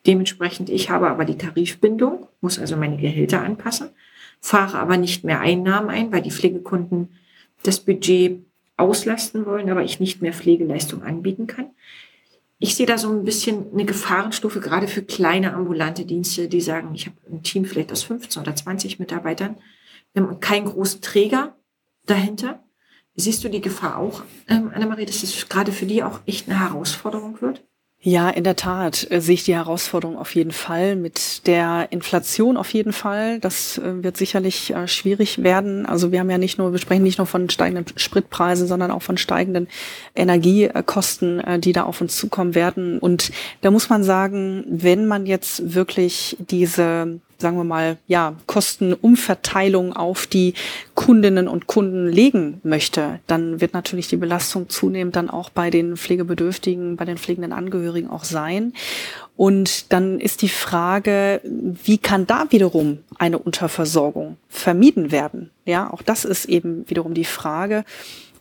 Dementsprechend, 0.06 0.70
ich 0.70 0.90
habe 0.90 1.10
aber 1.10 1.26
die 1.26 1.38
Tarifbindung, 1.38 2.28
muss 2.40 2.60
also 2.60 2.78
meine 2.78 2.98
Gehälter 2.98 3.42
anpassen, 3.42 3.90
fahre 4.40 4.80
aber 4.80 4.98
nicht 4.98 5.24
mehr 5.24 5.42
Einnahmen 5.42 5.90
ein, 5.90 6.12
weil 6.12 6.22
die 6.22 6.32
Pflegekunden 6.32 7.10
das 7.64 7.80
Budget 7.80 8.46
auslasten 8.78 9.46
wollen, 9.46 9.70
aber 9.70 9.84
ich 9.84 10.00
nicht 10.00 10.22
mehr 10.22 10.34
Pflegeleistung 10.34 11.04
anbieten 11.04 11.48
kann. 11.48 11.72
Ich 12.60 12.76
sehe 12.76 12.86
da 12.86 12.98
so 12.98 13.10
ein 13.10 13.24
bisschen 13.24 13.72
eine 13.74 13.86
Gefahrenstufe, 13.86 14.62
gerade 14.62 14.88
für 14.88 15.04
kleine 15.04 15.54
ambulante 15.54 16.06
Dienste, 16.06 16.48
die 16.48 16.62
sagen, 16.62 16.96
ich 16.96 17.06
habe 17.06 17.18
ein 17.30 17.44
Team 17.44 17.66
vielleicht 17.66 17.92
aus 17.92 18.04
15 18.04 18.42
oder 18.42 18.56
20 18.56 19.00
Mitarbeitern 19.00 19.58
und 20.16 20.42
keinen 20.42 20.66
großen 20.66 21.02
Träger 21.02 21.56
dahinter. 22.06 22.64
Siehst 23.20 23.44
du 23.44 23.50
die 23.50 23.62
Gefahr 23.62 23.98
auch, 23.98 24.22
ähm, 24.48 24.72
Annemarie, 24.74 25.08
dass 25.08 25.24
es 25.24 25.50
gerade 25.50 25.72
für 25.72 25.88
die 25.88 26.04
auch 26.04 26.20
echt 26.28 26.48
eine 26.48 26.60
Herausforderung 26.60 27.42
wird? 27.42 27.64
Ja, 28.00 28.30
in 28.30 28.44
der 28.44 28.56
Tat 28.56 29.08
äh, 29.10 29.20
sehe 29.20 29.34
ich 29.34 29.44
die 29.44 29.56
Herausforderung 29.56 30.20
auf 30.20 30.36
jeden 30.36 30.52
Fall. 30.52 30.96
Mit 30.96 31.48
der 31.48 31.88
Inflation 31.90 32.56
auf 32.56 32.72
jeden 32.72 32.94
Fall. 32.94 33.40
Das 33.40 33.80
äh, 33.80 34.04
wird 34.04 34.18
sicherlich 34.18 34.72
äh, 34.72 34.88
schwierig 34.88 35.42
werden. 35.42 35.88
Also 35.88 36.12
wir 36.12 36.20
haben 36.20 36.30
ja 36.30 36.38
nicht 36.38 36.60
nur, 36.60 36.72
wir 36.72 36.80
sprechen 36.80 37.02
nicht 37.02 37.18
nur 37.18 37.26
von 37.26 37.50
steigenden 37.50 37.98
Spritpreisen, 37.98 38.68
sondern 38.68 38.92
auch 38.92 39.02
von 39.02 39.18
steigenden 39.18 39.68
Energiekosten, 40.16 41.40
äh, 41.40 41.60
die 41.60 41.74
da 41.74 41.86
auf 41.86 42.00
uns 42.00 42.16
zukommen 42.18 42.54
werden. 42.54 43.00
Und 43.00 43.32
da 43.62 43.72
muss 43.72 43.90
man 43.90 44.04
sagen, 44.04 44.64
wenn 44.70 45.08
man 45.08 45.26
jetzt 45.26 45.74
wirklich 45.74 46.38
diese 46.40 47.20
sagen 47.40 47.58
wir 47.58 47.64
mal, 47.64 47.98
ja, 48.08 48.36
Kostenumverteilung 48.46 49.94
auf 49.94 50.28
die 50.28 50.54
Kundinnen 50.96 51.48
und 51.48 51.68
Kunden 51.68 52.08
legen 52.08 52.60
möchte, 52.64 53.20
dann 53.28 53.62
wird 53.62 53.74
natürlich 53.74 54.08
die 54.08 54.18
Belastung 54.18 54.70
zunehmend 54.70 55.16
dann 55.16 55.30
auch 55.30 55.50
bei 55.50 55.70
den 55.70 55.98
Pflegebedürftigen, 55.98 56.96
bei 56.96 57.06
den 57.06 57.18
pflegenden 57.18 57.54
Angehörigen 57.54 58.10
auch 58.10 58.24
sein. 58.24 58.74
Und 59.36 59.94
dann 59.94 60.20
ist 60.20 60.42
die 60.42 60.50
Frage, 60.50 61.42
wie 61.44 62.00
kann 62.00 62.26
da 62.26 62.48
wiederum 62.50 63.00
eine 63.20 63.38
Unterversorgung 63.38 64.38
vermieden 64.50 65.12
werden? 65.12 65.52
Ja, 65.64 65.94
auch 65.94 66.02
das 66.02 66.26
ist 66.26 66.46
eben 66.46 66.90
wiederum 66.90 67.14
die 67.14 67.26
Frage. 67.26 67.86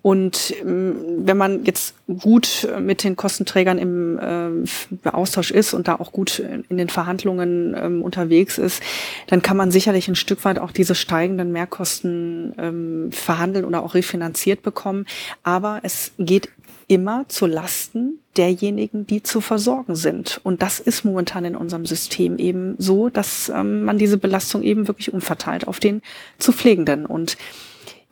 Und 0.06 0.54
ähm, 0.60 0.94
wenn 1.26 1.36
man 1.36 1.64
jetzt 1.64 1.96
gut 2.20 2.68
mit 2.78 3.02
den 3.02 3.16
Kostenträgern 3.16 3.76
im 3.76 4.20
äh, 4.20 5.08
Austausch 5.08 5.50
ist 5.50 5.74
und 5.74 5.88
da 5.88 5.96
auch 5.96 6.12
gut 6.12 6.38
in 6.38 6.76
den 6.76 6.88
Verhandlungen 6.88 7.74
ähm, 7.76 8.02
unterwegs 8.02 8.56
ist, 8.56 8.84
dann 9.26 9.42
kann 9.42 9.56
man 9.56 9.72
sicherlich 9.72 10.06
ein 10.06 10.14
Stück 10.14 10.44
weit 10.44 10.60
auch 10.60 10.70
diese 10.70 10.94
steigenden 10.94 11.50
Mehrkosten 11.50 12.54
ähm, 12.56 13.10
verhandeln 13.10 13.64
oder 13.64 13.82
auch 13.82 13.94
refinanziert 13.94 14.62
bekommen. 14.62 15.06
Aber 15.42 15.80
es 15.82 16.12
geht 16.20 16.50
immer 16.86 17.24
zu 17.26 17.46
Lasten 17.46 18.20
derjenigen, 18.36 19.08
die 19.08 19.24
zu 19.24 19.40
versorgen 19.40 19.96
sind. 19.96 20.40
Und 20.44 20.62
das 20.62 20.78
ist 20.78 21.04
momentan 21.04 21.44
in 21.44 21.56
unserem 21.56 21.84
System 21.84 22.38
eben 22.38 22.76
so, 22.78 23.08
dass 23.08 23.48
ähm, 23.48 23.82
man 23.82 23.98
diese 23.98 24.18
Belastung 24.18 24.62
eben 24.62 24.86
wirklich 24.86 25.12
umverteilt 25.12 25.66
auf 25.66 25.80
den 25.80 26.00
zu 26.38 26.52
Pflegenden. 26.52 27.06
Und 27.06 27.36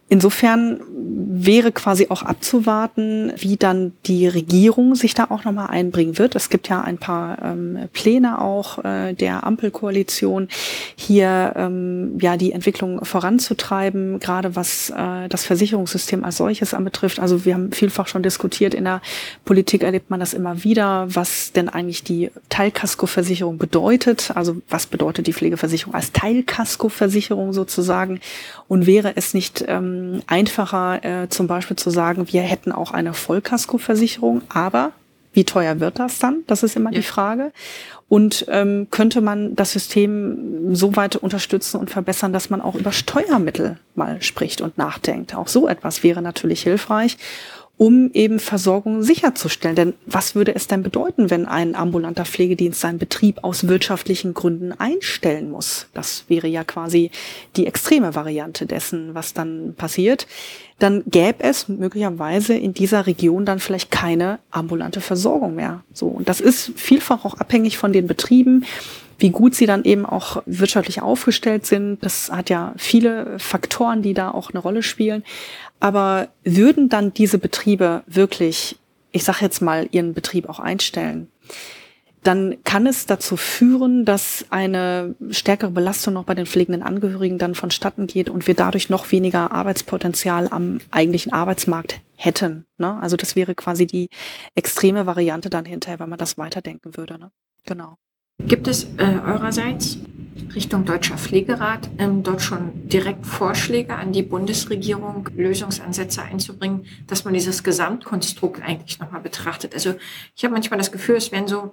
Insofern 0.08 0.80
wäre 1.36 1.72
quasi 1.72 2.06
auch 2.10 2.22
abzuwarten, 2.22 3.32
wie 3.36 3.56
dann 3.56 3.92
die 4.06 4.28
Regierung 4.28 4.94
sich 4.94 5.14
da 5.14 5.26
auch 5.30 5.44
nochmal 5.44 5.68
einbringen 5.68 6.18
wird. 6.18 6.34
Es 6.36 6.50
gibt 6.50 6.68
ja 6.68 6.82
ein 6.82 6.98
paar 6.98 7.42
ähm, 7.42 7.88
Pläne 7.92 8.40
auch 8.40 8.84
äh, 8.84 9.14
der 9.14 9.44
Ampelkoalition, 9.44 10.48
hier 10.94 11.54
ähm, 11.56 12.18
ja 12.20 12.36
die 12.36 12.52
Entwicklung 12.52 13.04
voranzutreiben, 13.04 14.20
gerade 14.20 14.56
was 14.56 14.90
äh, 14.90 15.28
das 15.28 15.44
Versicherungssystem 15.44 16.22
als 16.22 16.36
solches 16.36 16.74
anbetrifft. 16.74 17.18
Also 17.18 17.44
wir 17.44 17.54
haben 17.54 17.72
vielfach 17.72 18.06
schon 18.06 18.22
diskutiert, 18.22 18.74
in 18.74 18.84
der 18.84 19.00
Politik 19.44 19.82
erlebt 19.82 20.10
man 20.10 20.20
das 20.20 20.34
immer 20.34 20.64
wieder, 20.64 21.06
was 21.08 21.52
denn 21.52 21.68
eigentlich 21.68 22.04
die 22.04 22.30
Teilkaskoversicherung 22.50 23.58
bedeutet. 23.58 24.32
Also 24.34 24.56
was 24.68 24.86
bedeutet 24.86 25.26
die 25.26 25.32
Pflegeversicherung 25.32 25.94
als 25.94 26.12
Teilkaskoversicherung 26.12 27.52
sozusagen? 27.52 28.20
Und 28.66 28.86
wäre 28.86 29.12
es 29.16 29.34
nicht 29.34 29.64
ähm, 29.68 29.93
ähm, 29.94 30.22
einfacher, 30.26 31.04
äh, 31.04 31.28
zum 31.28 31.46
Beispiel 31.46 31.76
zu 31.76 31.90
sagen, 31.90 32.26
wir 32.30 32.42
hätten 32.42 32.72
auch 32.72 32.92
eine 32.92 33.14
Vollkaskoversicherung, 33.14 34.42
aber 34.48 34.92
wie 35.32 35.44
teuer 35.44 35.80
wird 35.80 35.98
das 35.98 36.18
dann? 36.18 36.44
Das 36.46 36.62
ist 36.62 36.76
immer 36.76 36.90
ja. 36.90 36.98
die 36.98 37.02
Frage. 37.02 37.52
Und 38.08 38.46
ähm, 38.48 38.86
könnte 38.90 39.20
man 39.20 39.56
das 39.56 39.72
System 39.72 40.74
so 40.74 40.94
weit 40.94 41.16
unterstützen 41.16 41.78
und 41.80 41.90
verbessern, 41.90 42.32
dass 42.32 42.50
man 42.50 42.60
auch 42.60 42.74
über 42.74 42.92
Steuermittel 42.92 43.78
mal 43.94 44.22
spricht 44.22 44.60
und 44.60 44.78
nachdenkt? 44.78 45.34
Auch 45.34 45.48
so 45.48 45.66
etwas 45.66 46.02
wäre 46.02 46.22
natürlich 46.22 46.62
hilfreich 46.62 47.16
um 47.76 48.10
eben 48.12 48.38
Versorgung 48.38 49.02
sicherzustellen. 49.02 49.74
Denn 49.74 49.94
was 50.06 50.34
würde 50.34 50.54
es 50.54 50.68
denn 50.68 50.82
bedeuten, 50.82 51.30
wenn 51.30 51.46
ein 51.46 51.74
ambulanter 51.74 52.24
Pflegedienst 52.24 52.80
seinen 52.80 52.98
Betrieb 52.98 53.42
aus 53.42 53.66
wirtschaftlichen 53.66 54.32
Gründen 54.32 54.72
einstellen 54.72 55.50
muss? 55.50 55.88
Das 55.92 56.24
wäre 56.28 56.46
ja 56.46 56.62
quasi 56.62 57.10
die 57.56 57.66
extreme 57.66 58.14
Variante 58.14 58.66
dessen, 58.66 59.14
was 59.14 59.34
dann 59.34 59.74
passiert. 59.76 60.26
Dann 60.78 61.02
gäbe 61.06 61.42
es 61.42 61.68
möglicherweise 61.68 62.54
in 62.54 62.74
dieser 62.74 63.06
Region 63.06 63.44
dann 63.44 63.58
vielleicht 63.58 63.90
keine 63.90 64.38
ambulante 64.50 65.00
Versorgung 65.00 65.56
mehr. 65.56 65.82
So. 65.92 66.06
Und 66.06 66.28
das 66.28 66.40
ist 66.40 66.72
vielfach 66.76 67.24
auch 67.24 67.34
abhängig 67.34 67.76
von 67.78 67.92
den 67.92 68.06
Betrieben 68.06 68.64
wie 69.18 69.30
gut 69.30 69.54
sie 69.54 69.66
dann 69.66 69.84
eben 69.84 70.06
auch 70.06 70.42
wirtschaftlich 70.46 71.02
aufgestellt 71.02 71.66
sind. 71.66 71.98
Das 72.02 72.30
hat 72.30 72.50
ja 72.50 72.74
viele 72.76 73.38
Faktoren, 73.38 74.02
die 74.02 74.14
da 74.14 74.30
auch 74.30 74.50
eine 74.50 74.58
Rolle 74.58 74.82
spielen. 74.82 75.24
Aber 75.84 76.28
würden 76.44 76.88
dann 76.88 77.12
diese 77.12 77.36
Betriebe 77.36 78.04
wirklich, 78.06 78.78
ich 79.12 79.22
sage 79.22 79.40
jetzt 79.42 79.60
mal, 79.60 79.86
ihren 79.90 80.14
Betrieb 80.14 80.48
auch 80.48 80.58
einstellen, 80.58 81.28
dann 82.22 82.56
kann 82.64 82.86
es 82.86 83.04
dazu 83.04 83.36
führen, 83.36 84.06
dass 84.06 84.46
eine 84.48 85.14
stärkere 85.28 85.70
Belastung 85.70 86.14
noch 86.14 86.24
bei 86.24 86.34
den 86.34 86.46
pflegenden 86.46 86.82
Angehörigen 86.82 87.36
dann 87.36 87.54
vonstatten 87.54 88.06
geht 88.06 88.30
und 88.30 88.46
wir 88.46 88.54
dadurch 88.54 88.88
noch 88.88 89.12
weniger 89.12 89.52
Arbeitspotenzial 89.52 90.48
am 90.50 90.80
eigentlichen 90.90 91.34
Arbeitsmarkt 91.34 92.00
hätten. 92.16 92.64
Ne? 92.78 92.98
Also 93.02 93.18
das 93.18 93.36
wäre 93.36 93.54
quasi 93.54 93.86
die 93.86 94.08
extreme 94.54 95.04
Variante 95.04 95.50
dann 95.50 95.66
hinterher, 95.66 96.00
wenn 96.00 96.08
man 96.08 96.18
das 96.18 96.38
weiterdenken 96.38 96.96
würde. 96.96 97.18
Ne? 97.18 97.30
Genau. 97.66 97.98
Gibt 98.46 98.68
es 98.68 98.84
äh, 98.98 99.20
eurerseits 99.24 99.98
Richtung 100.54 100.84
Deutscher 100.84 101.16
Pflegerat 101.16 101.88
ähm, 101.98 102.22
dort 102.22 102.42
schon 102.42 102.88
direkt 102.88 103.24
Vorschläge 103.26 103.94
an 103.94 104.12
die 104.12 104.22
Bundesregierung, 104.22 105.28
Lösungsansätze 105.34 106.22
einzubringen, 106.22 106.84
dass 107.06 107.24
man 107.24 107.32
dieses 107.32 107.62
Gesamtkonstrukt 107.62 108.62
eigentlich 108.62 108.98
nochmal 108.98 109.22
betrachtet? 109.22 109.72
Also 109.74 109.94
ich 110.36 110.44
habe 110.44 110.52
manchmal 110.52 110.78
das 110.78 110.92
Gefühl, 110.92 111.16
es 111.16 111.32
wären 111.32 111.48
so 111.48 111.72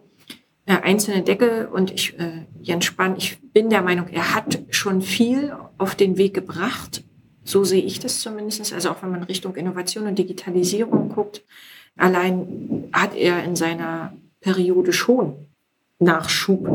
äh, 0.65 0.73
einzelne 0.73 1.23
Deckel 1.23 1.65
und 1.65 1.91
ich, 1.91 2.17
äh, 2.17 2.45
Jens 2.61 2.85
Spahn, 2.85 3.17
ich 3.17 3.39
bin 3.51 3.69
der 3.69 3.81
Meinung, 3.81 4.07
er 4.07 4.33
hat 4.33 4.59
schon 4.69 5.01
viel 5.01 5.53
auf 5.77 5.95
den 5.95 6.17
Weg 6.17 6.33
gebracht. 6.33 7.03
So 7.43 7.63
sehe 7.63 7.83
ich 7.83 7.99
das 7.99 8.21
zumindest. 8.21 8.71
Also 8.71 8.91
auch 8.91 9.01
wenn 9.01 9.11
man 9.11 9.23
Richtung 9.23 9.55
Innovation 9.55 10.07
und 10.07 10.17
Digitalisierung 10.17 11.09
guckt, 11.09 11.43
allein 11.97 12.89
hat 12.93 13.15
er 13.15 13.43
in 13.43 13.55
seiner 13.55 14.13
Periode 14.39 14.93
schon 14.93 15.50
Nachschub 16.01 16.67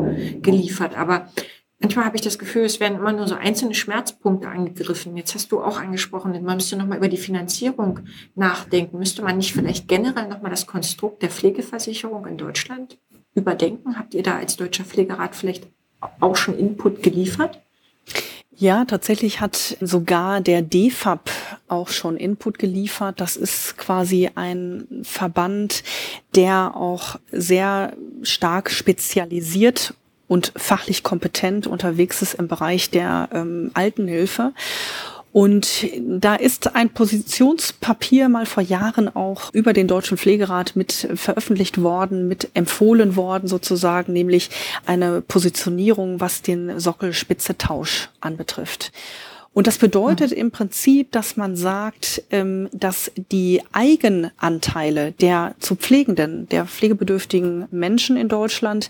geliefert. 0.43 0.97
Aber 0.97 1.29
manchmal 1.79 2.05
habe 2.05 2.17
ich 2.17 2.23
das 2.23 2.39
Gefühl, 2.39 2.65
es 2.65 2.81
werden 2.81 2.99
immer 2.99 3.13
nur 3.13 3.29
so 3.29 3.35
einzelne 3.35 3.75
Schmerzpunkte 3.75 4.49
angegriffen. 4.49 5.17
Jetzt 5.17 5.35
hast 5.35 5.53
du 5.53 5.61
auch 5.61 5.79
angesprochen, 5.79 6.33
man 6.45 6.57
müsste 6.57 6.77
nochmal 6.77 6.99
über 6.99 7.09
die 7.09 7.17
Finanzierung 7.17 8.01
nachdenken. 8.35 8.99
Müsste 8.99 9.23
man 9.23 9.37
nicht 9.37 9.53
vielleicht 9.53 9.89
generell 9.89 10.29
nochmal 10.29 10.51
das 10.51 10.67
Konstrukt 10.67 11.23
der 11.23 11.31
Pflegeversicherung 11.31 12.27
in 12.27 12.39
Deutschland 12.39 12.99
überdenken? 13.35 13.99
Habt 13.99 14.15
ihr 14.15 14.23
da 14.23 14.37
als 14.37 14.57
Deutscher 14.57 14.85
Pflegerat 14.85 15.37
vielleicht 15.37 15.67
auch 16.21 16.37
schon 16.37 16.59
Input 16.59 17.03
geliefert? 17.03 17.61
Ja, 18.59 18.87
tatsächlich 18.87 19.43
hat 19.43 19.77
sogar 19.83 20.41
der 20.41 20.63
DFAB 20.63 21.31
auch 21.69 21.89
schon 21.89 22.17
Input 22.17 22.59
geliefert. 22.59 23.21
Das 23.21 23.37
ist 23.37 23.77
quasi 23.77 24.31
ein 24.35 24.87
Verband, 25.03 25.85
der 26.35 26.75
auch 26.75 27.17
sehr 27.31 27.93
stark 28.23 28.71
spezialisiert 28.71 29.93
und 30.27 30.53
fachlich 30.57 31.03
kompetent 31.03 31.67
unterwegs 31.67 32.23
ist 32.23 32.35
im 32.35 32.49
Bereich 32.49 32.89
der 32.89 33.29
ähm, 33.33 33.73
Altenhilfe. 33.75 34.55
Und 35.37 35.87
da 36.01 36.35
ist 36.35 36.75
ein 36.75 36.89
Positionspapier 36.89 38.31
mal 38.31 38.47
vor 38.47 38.63
Jahren 38.63 39.15
auch 39.15 39.53
über 39.53 39.75
den 39.75 39.87
Deutschen 39.87 40.17
Pflegerat 40.17 40.77
mit 40.77 41.11
veröffentlicht 41.15 41.83
worden, 41.83 42.27
mit 42.27 42.49
empfohlen 42.55 43.17
worden 43.17 43.47
sozusagen, 43.47 44.15
nämlich 44.15 44.49
eine 44.87 45.21
Positionierung, 45.21 46.21
was 46.21 46.41
den 46.41 46.81
Sockelspitze-Tausch 46.81 48.09
anbetrifft. 48.23 48.93
Und 49.53 49.67
das 49.67 49.77
bedeutet 49.77 50.33
im 50.33 50.53
Prinzip, 50.53 51.13
dass 51.13 51.37
man 51.37 51.55
sagt, 51.55 52.23
ähm, 52.31 52.71
dass 52.73 53.13
die 53.31 53.61
Eigenanteile 53.73 55.13
der 55.13 55.55
zu 55.59 55.77
pflegenden, 55.77 56.49
der 56.49 56.65
pflegebedürftigen 56.65 57.67
Menschen 57.71 58.17
in 58.17 58.29
Deutschland 58.29 58.89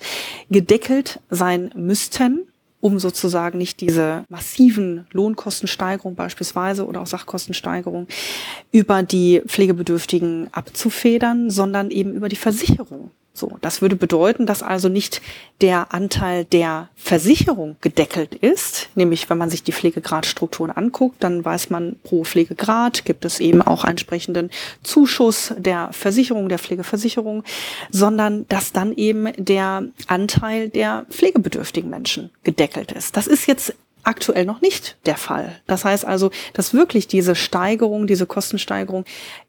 gedeckelt 0.49 1.19
sein 1.29 1.73
müssten 1.75 2.47
um 2.87 3.01
sozusagen 3.01 3.59
nicht 3.59 3.81
diese 3.81 4.25
massiven 4.29 5.09
Lohnkostensteigerungen 5.11 6.15
beispielsweise 6.15 6.87
oder 6.87 7.01
auch 7.01 7.09
Sachkostensteigerungen 7.09 8.07
über 8.71 9.03
die 9.03 9.43
Pflegebedürftigen 9.45 10.47
abzufedern, 10.53 11.51
sondern 11.51 11.91
eben 11.91 12.15
über 12.15 12.29
die 12.29 12.37
Versicherung. 12.37 13.11
So, 13.37 13.59
das 13.61 13.83
würde 13.83 13.97
bedeuten, 13.97 14.47
dass 14.47 14.63
also 14.63 14.89
nicht 14.89 15.21
der 15.61 15.93
Anteil 15.93 16.47
der 16.47 16.89
Versicherung 16.97 17.77
gedeckelt 17.83 18.35
ist, 18.35 18.89
nämlich 18.95 19.29
wenn 19.29 19.37
man 19.37 19.51
sich 19.51 19.63
die 19.63 19.73
Pflegegradstrukturen 19.73 20.71
anguckt, 20.71 21.23
dann 21.23 21.45
weiß 21.45 21.69
man 21.69 21.97
pro 22.03 22.25
Pflegegrad 22.25 23.05
gibt 23.05 23.27
es 23.27 23.39
eben 23.39 23.61
auch 23.61 23.85
entsprechenden 23.85 24.51
Zuschuss 24.83 25.55
der 25.59 25.91
Versicherung, 25.93 26.49
der 26.49 26.59
Pflegeversicherung, 26.59 27.45
sondern 27.91 28.47
dass 28.49 28.73
dann 28.73 28.95
eben 28.95 29.29
der 29.37 29.85
Anteil 30.07 30.71
der 30.71 31.05
pflegebedürftigen 31.11 31.91
Menschen 31.91 32.31
gedeckelt 32.43 32.93
ist. 32.93 33.19
Das 33.19 33.27
ist 33.27 33.47
jetzt 33.47 33.75
aktuell 34.07 34.45
noch 34.45 34.61
nicht 34.61 34.97
der 35.07 35.17
Fall. 35.17 35.61
Das 35.67 35.85
heißt 35.85 36.05
also, 36.05 36.31
dass 36.53 36.75
wirklich 36.75 37.09
diese 37.09 37.35
Steigerung, 37.35 38.07
diese 38.07 38.27
Kostensteigerung 38.27 39.05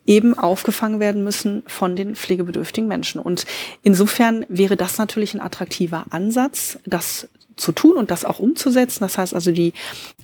eben 0.06 0.38
aufgefangen 0.38 1.00
werden 1.00 1.24
müssen 1.24 1.64
von 1.68 1.96
den 1.96 2.16
pflegebedürftigen 2.16 2.88
Menschen. 2.88 3.22
Und 3.22 3.46
insofern 3.84 4.46
wäre 4.50 4.76
das 4.76 4.98
natürlich 4.98 5.34
ein 5.34 5.42
attraktiver 5.42 6.06
Ansatz, 6.10 6.80
das 6.86 7.28
zu 7.58 7.72
tun 7.72 7.98
und 7.98 8.12
das 8.12 8.24
auch 8.24 8.40
umzusetzen. 8.40 9.00
Das 9.02 9.18
heißt 9.18 9.34
also, 9.34 9.52
die 9.52 9.74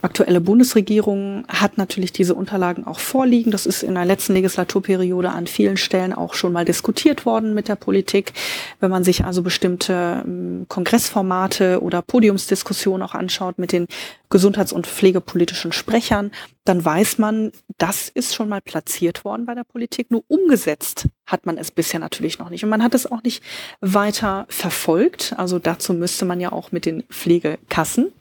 aktuelle 0.01 0.39
Bundesregierung 0.39 1.45
hat 1.47 1.77
natürlich 1.77 2.13
diese 2.13 2.35
Unterlagen 2.35 2.85
auch 2.85 2.99
vorliegen. 2.99 3.51
Das 3.51 3.65
ist 3.65 3.83
in 3.83 3.95
der 3.95 4.05
letzten 4.05 4.33
Legislaturperiode 4.33 5.29
an 5.29 5.47
vielen 5.47 5.77
Stellen 5.77 6.13
auch 6.13 6.35
schon 6.35 6.53
mal 6.53 6.63
diskutiert 6.63 7.25
worden 7.25 7.53
mit 7.53 7.67
der 7.67 7.75
Politik. 7.75 8.33
Wenn 8.79 8.91
man 8.91 9.03
sich 9.03 9.25
also 9.25 9.41
bestimmte 9.41 10.23
ähm, 10.25 10.65
Kongressformate 10.69 11.81
oder 11.81 12.01
Podiumsdiskussionen 12.01 13.01
auch 13.01 13.15
anschaut 13.15 13.57
mit 13.57 13.71
den 13.71 13.87
gesundheits- 14.33 14.73
und 14.73 14.87
pflegepolitischen 14.87 15.71
Sprechern, 15.71 16.31
dann 16.65 16.83
weiß 16.83 17.19
man, 17.19 17.51
das 17.77 18.09
ist 18.09 18.33
schon 18.33 18.49
mal 18.49 18.61
platziert 18.61 19.23
worden 19.23 19.45
bei 19.45 19.53
der 19.53 19.63
Politik. 19.63 20.09
Nur 20.09 20.23
umgesetzt 20.27 21.07
hat 21.27 21.45
man 21.45 21.59
es 21.59 21.69
bisher 21.69 21.99
natürlich 21.99 22.39
noch 22.39 22.49
nicht. 22.49 22.63
Und 22.63 22.71
man 22.71 22.81
hat 22.81 22.95
es 22.95 23.09
auch 23.09 23.21
nicht 23.21 23.43
weiter 23.79 24.47
verfolgt. 24.49 25.35
Also 25.37 25.59
dazu 25.59 25.93
müsste 25.93 26.25
man 26.25 26.39
ja 26.39 26.51
auch 26.51 26.71
mit 26.71 26.87
den 26.87 27.03
Pflegekassen 27.03 28.11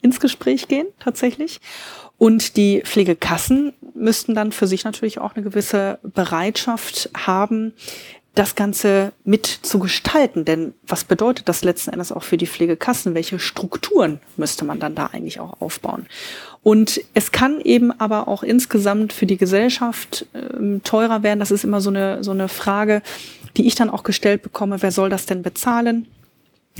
ins 0.00 0.20
Gespräch 0.20 0.68
gehen, 0.68 0.86
tatsächlich. 1.00 1.60
Und 2.16 2.56
die 2.56 2.80
Pflegekassen 2.82 3.74
müssten 3.94 4.34
dann 4.34 4.52
für 4.52 4.66
sich 4.66 4.84
natürlich 4.84 5.18
auch 5.18 5.34
eine 5.34 5.44
gewisse 5.44 5.98
Bereitschaft 6.02 7.10
haben, 7.14 7.74
das 8.38 8.54
Ganze 8.54 9.12
mit 9.24 9.46
zu 9.46 9.80
gestalten. 9.80 10.44
Denn 10.44 10.74
was 10.86 11.04
bedeutet 11.04 11.48
das 11.48 11.64
letzten 11.64 11.90
Endes 11.90 12.12
auch 12.12 12.22
für 12.22 12.36
die 12.36 12.46
Pflegekassen? 12.46 13.14
Welche 13.14 13.38
Strukturen 13.38 14.20
müsste 14.36 14.64
man 14.64 14.78
dann 14.78 14.94
da 14.94 15.06
eigentlich 15.06 15.40
auch 15.40 15.60
aufbauen? 15.60 16.06
Und 16.62 17.00
es 17.14 17.32
kann 17.32 17.60
eben 17.60 17.90
aber 17.98 18.28
auch 18.28 18.42
insgesamt 18.42 19.12
für 19.12 19.26
die 19.26 19.36
Gesellschaft 19.36 20.26
äh, 20.34 20.78
teurer 20.84 21.22
werden. 21.22 21.40
Das 21.40 21.50
ist 21.50 21.64
immer 21.64 21.80
so 21.80 21.90
eine, 21.90 22.22
so 22.22 22.30
eine 22.30 22.48
Frage, 22.48 23.02
die 23.56 23.66
ich 23.66 23.74
dann 23.74 23.90
auch 23.90 24.04
gestellt 24.04 24.42
bekomme. 24.42 24.82
Wer 24.82 24.92
soll 24.92 25.10
das 25.10 25.26
denn 25.26 25.42
bezahlen? 25.42 26.06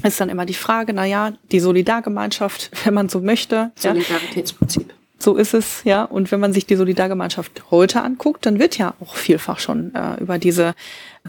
Ist 0.05 0.21
dann 0.21 0.29
immer 0.29 0.47
die 0.47 0.55
Frage, 0.55 0.93
na 0.93 1.07
ja, 1.07 1.33
die 1.51 1.59
Solidargemeinschaft, 1.59 2.71
wenn 2.85 2.95
man 2.95 3.09
so 3.09 3.21
möchte. 3.21 3.73
Solidaritätsprinzip. 3.75 4.89
Ja. 4.89 4.95
So 5.21 5.35
ist 5.35 5.53
es, 5.53 5.83
ja. 5.83 6.05
Und 6.05 6.31
wenn 6.31 6.39
man 6.39 6.53
sich 6.53 6.67
die 6.67 6.77
Solidargemeinschaft 6.77 7.73
heute 7.73 8.03
anguckt, 8.03 8.47
dann 8.47 8.61
wird 8.61 8.79
ja 8.79 8.95
auch 9.01 9.17
vielfach 9.17 9.59
schon 9.59 9.93
äh, 9.95 10.21
über 10.21 10.39
diese 10.39 10.75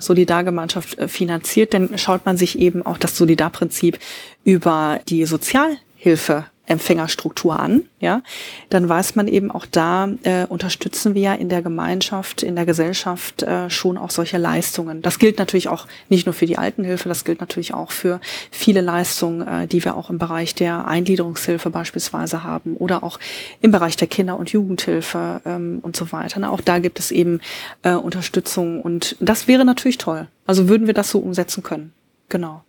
Solidargemeinschaft 0.01 0.97
äh, 0.97 1.07
finanziert. 1.07 1.73
Denn 1.73 1.97
schaut 1.97 2.25
man 2.25 2.37
sich 2.37 2.59
eben 2.59 2.85
auch 2.85 2.97
das 2.97 3.17
Solidarprinzip 3.17 3.99
über 4.43 4.99
die 5.07 5.25
Sozialhilfe 5.25 6.45
Empfängerstruktur 6.69 7.59
an, 7.59 7.81
ja, 7.99 8.21
dann 8.69 8.87
weiß 8.87 9.15
man 9.15 9.27
eben 9.27 9.49
auch 9.49 9.65
da 9.65 10.07
äh, 10.23 10.45
unterstützen 10.45 11.15
wir 11.15 11.35
in 11.39 11.49
der 11.49 11.63
Gemeinschaft, 11.63 12.43
in 12.43 12.55
der 12.55 12.65
Gesellschaft 12.65 13.41
äh, 13.41 13.71
schon 13.71 13.97
auch 13.97 14.11
solche 14.11 14.37
Leistungen. 14.37 15.01
Das 15.01 15.17
gilt 15.17 15.39
natürlich 15.39 15.67
auch 15.67 15.87
nicht 16.09 16.27
nur 16.27 16.33
für 16.33 16.45
die 16.45 16.59
Altenhilfe, 16.59 17.09
das 17.09 17.25
gilt 17.25 17.41
natürlich 17.41 17.73
auch 17.73 17.91
für 17.91 18.21
viele 18.51 18.81
Leistungen, 18.81 19.47
äh, 19.47 19.67
die 19.67 19.83
wir 19.83 19.97
auch 19.97 20.11
im 20.11 20.19
Bereich 20.19 20.53
der 20.53 20.87
Eingliederungshilfe 20.87 21.71
beispielsweise 21.71 22.43
haben 22.43 22.75
oder 22.77 23.03
auch 23.03 23.19
im 23.61 23.71
Bereich 23.71 23.97
der 23.97 24.07
Kinder- 24.07 24.37
und 24.37 24.51
Jugendhilfe 24.51 25.41
ähm, 25.45 25.79
und 25.81 25.95
so 25.95 26.11
weiter. 26.11 26.39
Na, 26.39 26.51
auch 26.51 26.61
da 26.61 26.77
gibt 26.77 26.99
es 26.99 27.09
eben 27.09 27.41
äh, 27.81 27.93
Unterstützung 27.93 28.81
und 28.81 29.15
das 29.19 29.47
wäre 29.47 29.65
natürlich 29.65 29.97
toll. 29.97 30.27
Also 30.45 30.69
würden 30.69 30.85
wir 30.85 30.93
das 30.93 31.09
so 31.09 31.17
umsetzen 31.17 31.63
können. 31.63 31.93
Genau. 32.29 32.63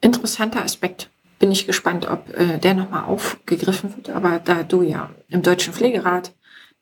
Interessanter 0.00 0.64
Aspekt 0.64 1.10
bin 1.42 1.50
ich 1.50 1.66
gespannt, 1.66 2.08
ob 2.08 2.32
äh, 2.38 2.58
der 2.58 2.74
nochmal 2.74 3.02
aufgegriffen 3.02 3.96
wird. 3.96 4.10
Aber 4.10 4.38
da 4.38 4.62
du 4.62 4.82
ja 4.82 5.10
im 5.28 5.42
Deutschen 5.42 5.74
Pflegerat 5.74 6.32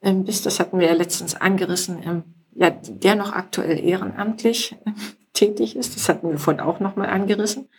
ähm, 0.02 0.24
bist, 0.24 0.44
das 0.44 0.60
hatten 0.60 0.78
wir 0.78 0.86
ja 0.86 0.92
letztens 0.92 1.34
angerissen, 1.34 2.02
ähm, 2.04 2.24
ja, 2.54 2.68
der 2.68 3.14
noch 3.14 3.32
aktuell 3.32 3.82
ehrenamtlich 3.82 4.76
äh, 4.84 4.90
tätig 5.32 5.76
ist, 5.76 5.96
das 5.96 6.10
hatten 6.10 6.30
wir 6.30 6.38
vorhin 6.38 6.60
auch 6.60 6.78
nochmal 6.78 7.08
angerissen, 7.08 7.70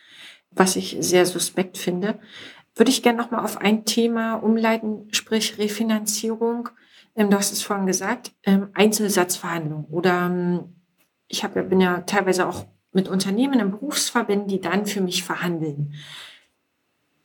was 0.49 0.75
ich 0.75 0.97
sehr 1.01 1.27
suspekt 1.27 1.77
finde, 1.77 2.17
würde 2.73 2.89
ich 2.89 3.03
gerne 3.03 3.19
nochmal 3.19 3.43
auf 3.43 3.61
ein 3.61 3.85
Thema 3.85 4.33
umleiten, 4.33 5.07
sprich 5.11 5.59
Refinanzierung. 5.59 6.69
Ähm, 7.15 7.29
du 7.29 7.37
hast 7.37 7.53
es 7.53 7.61
vorhin 7.61 7.85
gesagt, 7.85 8.31
ähm, 8.43 8.69
Einzelsatzverhandlungen 8.73 9.85
oder 9.85 10.25
ähm, 10.25 10.81
ich 11.27 11.43
hab, 11.43 11.53
bin 11.53 11.79
ja 11.79 12.01
teilweise 12.07 12.47
auch 12.47 12.65
mit 12.91 13.07
Unternehmen 13.07 13.59
im 13.59 13.69
Berufsverbänden, 13.69 14.47
die 14.47 14.61
dann 14.61 14.87
für 14.87 15.01
mich 15.01 15.23
verhandeln. 15.23 15.93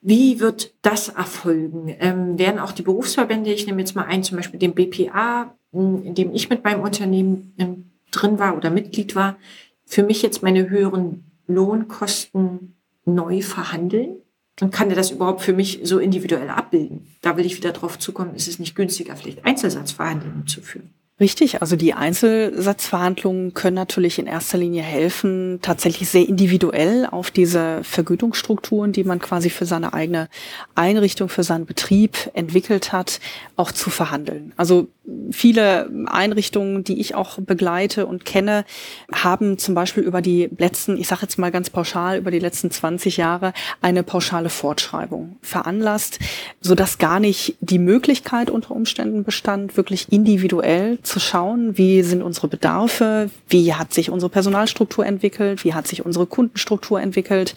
Wie 0.08 0.38
wird 0.38 0.72
das 0.82 1.08
erfolgen? 1.08 1.92
Ähm, 1.98 2.38
werden 2.38 2.60
auch 2.60 2.70
die 2.70 2.82
Berufsverbände, 2.82 3.52
ich 3.52 3.66
nehme 3.66 3.80
jetzt 3.80 3.96
mal 3.96 4.04
ein, 4.04 4.22
zum 4.22 4.36
Beispiel 4.36 4.60
den 4.60 4.72
BPA, 4.72 5.52
in 5.72 6.14
dem 6.14 6.32
ich 6.32 6.48
mit 6.48 6.62
meinem 6.62 6.82
Unternehmen 6.82 7.54
ähm, 7.58 7.90
drin 8.12 8.38
war 8.38 8.56
oder 8.56 8.70
Mitglied 8.70 9.16
war, 9.16 9.36
für 9.84 10.04
mich 10.04 10.22
jetzt 10.22 10.44
meine 10.44 10.70
höheren 10.70 11.24
Lohnkosten 11.48 12.76
neu 13.04 13.42
verhandeln? 13.42 14.18
Und 14.60 14.70
kann 14.70 14.90
der 14.90 14.96
das 14.96 15.10
überhaupt 15.10 15.40
für 15.40 15.52
mich 15.52 15.80
so 15.82 15.98
individuell 15.98 16.50
abbilden? 16.50 17.08
Da 17.20 17.36
will 17.36 17.44
ich 17.44 17.56
wieder 17.56 17.72
drauf 17.72 17.98
zukommen, 17.98 18.36
ist 18.36 18.46
es 18.46 18.60
nicht 18.60 18.76
günstiger, 18.76 19.16
vielleicht 19.16 19.44
Einzelsatzverhandlungen 19.44 20.46
zu 20.46 20.60
führen? 20.60 20.94
Richtig, 21.18 21.62
also 21.62 21.76
die 21.76 21.94
Einzelsatzverhandlungen 21.94 23.54
können 23.54 23.74
natürlich 23.74 24.18
in 24.18 24.26
erster 24.26 24.58
Linie 24.58 24.82
helfen, 24.82 25.60
tatsächlich 25.62 26.10
sehr 26.10 26.28
individuell 26.28 27.08
auf 27.10 27.30
diese 27.30 27.82
Vergütungsstrukturen, 27.84 28.92
die 28.92 29.02
man 29.02 29.18
quasi 29.18 29.48
für 29.48 29.64
seine 29.64 29.94
eigene 29.94 30.28
Einrichtung, 30.74 31.30
für 31.30 31.42
seinen 31.42 31.64
Betrieb 31.64 32.30
entwickelt 32.34 32.92
hat, 32.92 33.20
auch 33.56 33.72
zu 33.72 33.88
verhandeln. 33.88 34.52
Also 34.58 34.88
viele 35.30 35.90
Einrichtungen, 36.06 36.84
die 36.84 37.00
ich 37.00 37.14
auch 37.14 37.38
begleite 37.38 38.04
und 38.04 38.26
kenne, 38.26 38.66
haben 39.10 39.56
zum 39.56 39.74
Beispiel 39.74 40.02
über 40.02 40.20
die 40.20 40.50
letzten, 40.58 40.98
ich 40.98 41.08
sage 41.08 41.22
jetzt 41.22 41.38
mal 41.38 41.50
ganz 41.50 41.70
pauschal, 41.70 42.18
über 42.18 42.30
die 42.30 42.38
letzten 42.40 42.70
20 42.70 43.16
Jahre 43.16 43.54
eine 43.80 44.02
pauschale 44.02 44.50
Fortschreibung 44.50 45.36
veranlasst, 45.40 46.18
sodass 46.60 46.98
gar 46.98 47.20
nicht 47.20 47.56
die 47.60 47.78
Möglichkeit 47.78 48.50
unter 48.50 48.72
Umständen 48.72 49.24
bestand, 49.24 49.78
wirklich 49.78 50.12
individuell 50.12 50.98
zu 51.06 51.20
schauen, 51.20 51.78
wie 51.78 52.02
sind 52.02 52.22
unsere 52.22 52.48
Bedarfe, 52.48 53.30
wie 53.48 53.74
hat 53.74 53.94
sich 53.94 54.10
unsere 54.10 54.30
Personalstruktur 54.30 55.06
entwickelt, 55.06 55.64
wie 55.64 55.74
hat 55.74 55.86
sich 55.86 56.04
unsere 56.04 56.26
Kundenstruktur 56.26 57.00
entwickelt, 57.00 57.54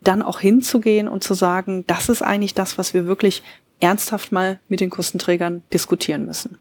dann 0.00 0.22
auch 0.22 0.40
hinzugehen 0.40 1.08
und 1.08 1.22
zu 1.22 1.34
sagen, 1.34 1.84
das 1.86 2.08
ist 2.08 2.22
eigentlich 2.22 2.54
das, 2.54 2.78
was 2.78 2.94
wir 2.94 3.06
wirklich 3.06 3.42
ernsthaft 3.82 4.30
mal 4.30 4.60
mit 4.68 4.80
den 4.80 4.90
Kostenträgern 4.90 5.62
diskutieren 5.72 6.24
müssen. 6.24 6.58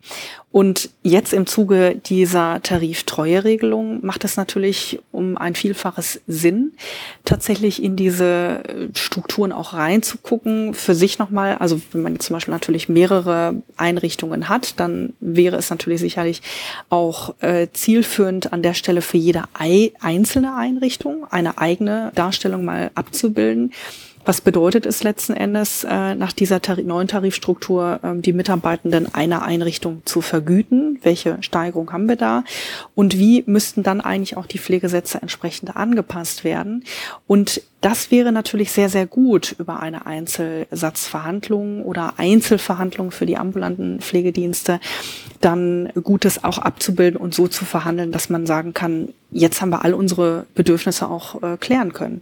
Und 0.52 0.90
jetzt 1.02 1.34
im 1.34 1.46
Zuge 1.46 1.96
dieser 1.96 2.62
Tariftreueregelung 2.62 4.06
macht 4.06 4.26
es 4.26 4.36
natürlich 4.36 5.00
um 5.12 5.38
ein 5.38 5.56
Vielfaches 5.56 6.20
Sinn, 6.28 6.74
tatsächlich 7.24 7.82
in 7.82 7.96
diese 7.96 8.64
äh, 8.66 8.88
Strukturen 8.98 9.52
auch 9.54 9.74
reinzugucken, 9.74 10.74
für 10.74 10.96
sich 10.96 11.20
nochmal, 11.20 11.58
also 11.60 11.80
wenn 11.92 12.02
man 12.02 12.20
zum 12.20 12.34
Beispiel 12.34 12.54
natürlich 12.54 12.90
mehrere 12.90 13.62
Einrichtungen 13.78 14.50
hat, 14.50 14.80
dann 14.80 15.14
wäre 15.20 15.56
es 15.56 15.70
natürlich 15.70 16.02
sicherlich 16.02 16.42
auch 16.90 17.36
äh, 17.42 17.68
zielführend 17.72 18.52
an 18.52 18.64
der 18.64 18.74
Stelle 18.74 19.02
für 19.02 19.18
jede 19.18 19.44
einzelne 19.54 20.56
Einrichtung 20.56 21.26
eine 21.30 21.60
eigene 21.60 22.12
Darstellung 22.16 22.66
mal 22.66 22.92
abzubilden 22.96 23.72
was 24.26 24.42
bedeutet 24.42 24.86
es 24.86 25.04
letzten 25.04 25.34
Endes, 25.34 25.84
äh, 25.84 26.16
nach 26.16 26.34
dieser 26.34 26.62
Tarif 26.62 26.86
neuen 26.86 27.08
Tarifstruktur 27.08 28.00
äh, 28.04 28.20
die 28.20 28.34
Mitarbeitenden 28.34 29.14
einer 29.14 29.44
Einrichtung 29.44 30.02
zu 30.06 30.22
vergüten? 30.22 31.00
Welche 31.04 31.38
Steigerung 31.42 31.92
haben 31.92 32.08
wir 32.08 32.16
da? 32.16 32.44
Und 32.96 33.18
wie 33.18 33.44
müssten 33.46 33.84
dann 33.84 34.02
eigentlich 34.02 34.38
auch 34.38 34.46
die 34.46 34.60
Pflegesätze 34.60 35.22
entsprechend 35.22 35.76
angepasst 35.76 36.44
werden? 36.44 36.84
Und 37.28 37.62
das 37.82 38.12
wäre 38.12 38.32
natürlich 38.32 38.72
sehr, 38.72 38.90
sehr 38.90 39.08
gut 39.08 39.56
über 39.58 39.80
eine 39.80 40.06
Einzelsatzverhandlung 40.06 41.84
oder 41.84 42.14
Einzelverhandlung 42.18 43.12
für 43.12 43.26
die 43.26 43.38
ambulanten 43.38 44.00
Pflegedienste 44.00 44.80
dann 45.42 45.92
Gutes 46.04 46.44
auch 46.44 46.60
abzubilden 46.60 47.20
und 47.20 47.34
so 47.34 47.48
zu 47.48 47.66
verhandeln, 47.66 48.12
dass 48.12 48.30
man 48.30 48.46
sagen 48.46 48.74
kann, 48.74 49.10
jetzt 49.32 49.62
haben 49.62 49.72
wir 49.72 49.84
all 49.84 49.96
unsere 49.96 50.46
Bedürfnisse 50.54 51.10
auch 51.10 51.42
äh, 51.42 51.58
klären 51.58 51.92
können. 51.94 52.22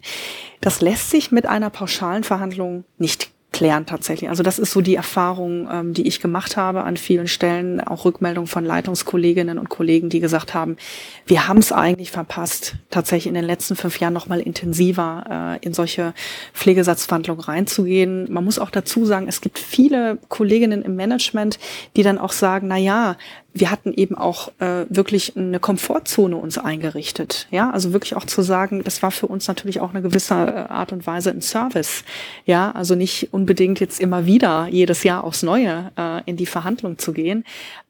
Das 0.62 0.82
lässt 0.82 1.10
sich 1.10 1.32
mit 1.32 1.46
einer 1.46 1.70
pauschalen 1.70 2.24
Verhandlung 2.24 2.86
nicht 2.98 3.30
klären 3.52 3.88
tatsächlich. 3.88 4.30
Also 4.30 4.44
das 4.44 4.60
ist 4.60 4.72
so 4.72 4.82
die 4.82 4.96
Erfahrung, 4.96 5.68
ähm, 5.72 5.94
die 5.94 6.08
ich 6.08 6.22
gemacht 6.22 6.56
habe 6.56 6.84
an 6.84 6.98
vielen 6.98 7.28
Stellen, 7.28 7.82
auch 7.82 8.06
Rückmeldungen 8.06 8.48
von 8.48 8.64
Leitungskolleginnen 8.64 9.58
und 9.58 9.70
Kollegen, 9.70 10.10
die 10.10 10.20
gesagt 10.20 10.54
haben, 10.54 10.78
wir 11.26 11.48
haben 11.48 11.58
es 11.58 11.72
eigentlich 11.72 12.12
verpasst, 12.12 12.76
tatsächlich 12.92 13.28
in 13.28 13.34
den 13.34 13.46
letzten 13.46 13.76
fünf 13.76 14.00
Jahren 14.00 14.14
noch 14.14 14.28
mal 14.28 14.40
intensiver 14.40 15.58
äh, 15.62 15.66
in 15.66 15.74
solche 15.74 16.14
Pflegesatzverhandlungen 16.54 17.44
reinzugehen. 17.44 18.32
Man 18.32 18.46
muss 18.46 18.60
auch 18.60 18.70
dazu 18.70 19.06
sagen, 19.06 19.28
es 19.28 19.42
gibt 19.42 19.58
viele 19.58 20.20
Kolleginnen 20.28 20.84
im 20.84 20.96
Management, 20.96 21.58
die 21.96 22.04
dann 22.04 22.20
auch 22.20 22.34
sagen, 22.34 22.68
na 22.68 22.78
ja, 22.78 23.18
wir 23.54 23.72
hatten 23.72 23.94
eben 23.94 24.16
auch 24.16 24.50
äh, 24.60 24.86
wirklich 24.90 25.36
eine 25.36 25.60
Komfortzone 25.60 26.36
uns 26.36 26.58
eingerichtet. 26.58 27.48
Ja, 27.52 27.72
also 27.72 27.94
wirklich 27.94 28.16
auch 28.16 28.26
zu 28.26 28.42
sagen, 28.42 28.84
das 28.84 29.02
war 29.02 29.12
für 29.12 29.28
uns 29.28 29.48
natürlich 29.48 29.80
auch 29.80 29.90
eine 29.90 30.02
gewisse 30.02 30.36
äh, 30.36 30.72
Art 30.72 30.92
und 30.92 31.08
Weise 31.08 31.32
ein 31.32 31.42
Service. 31.42 32.04
Ja, 32.46 32.72
also 32.72 32.96
nicht 32.96 33.30
unbedingt 33.32 33.80
jetzt 33.80 34.00
immer 34.00 34.26
wieder 34.26 34.68
jedes 34.70 35.04
Jahr 35.04 35.24
aufs 35.24 35.42
Neue 35.42 35.92
äh, 35.98 36.22
in 36.26 36.38
die 36.38 36.46
Verhandlung 36.46 36.98
zu 37.00 37.12
gehen, 37.12 37.44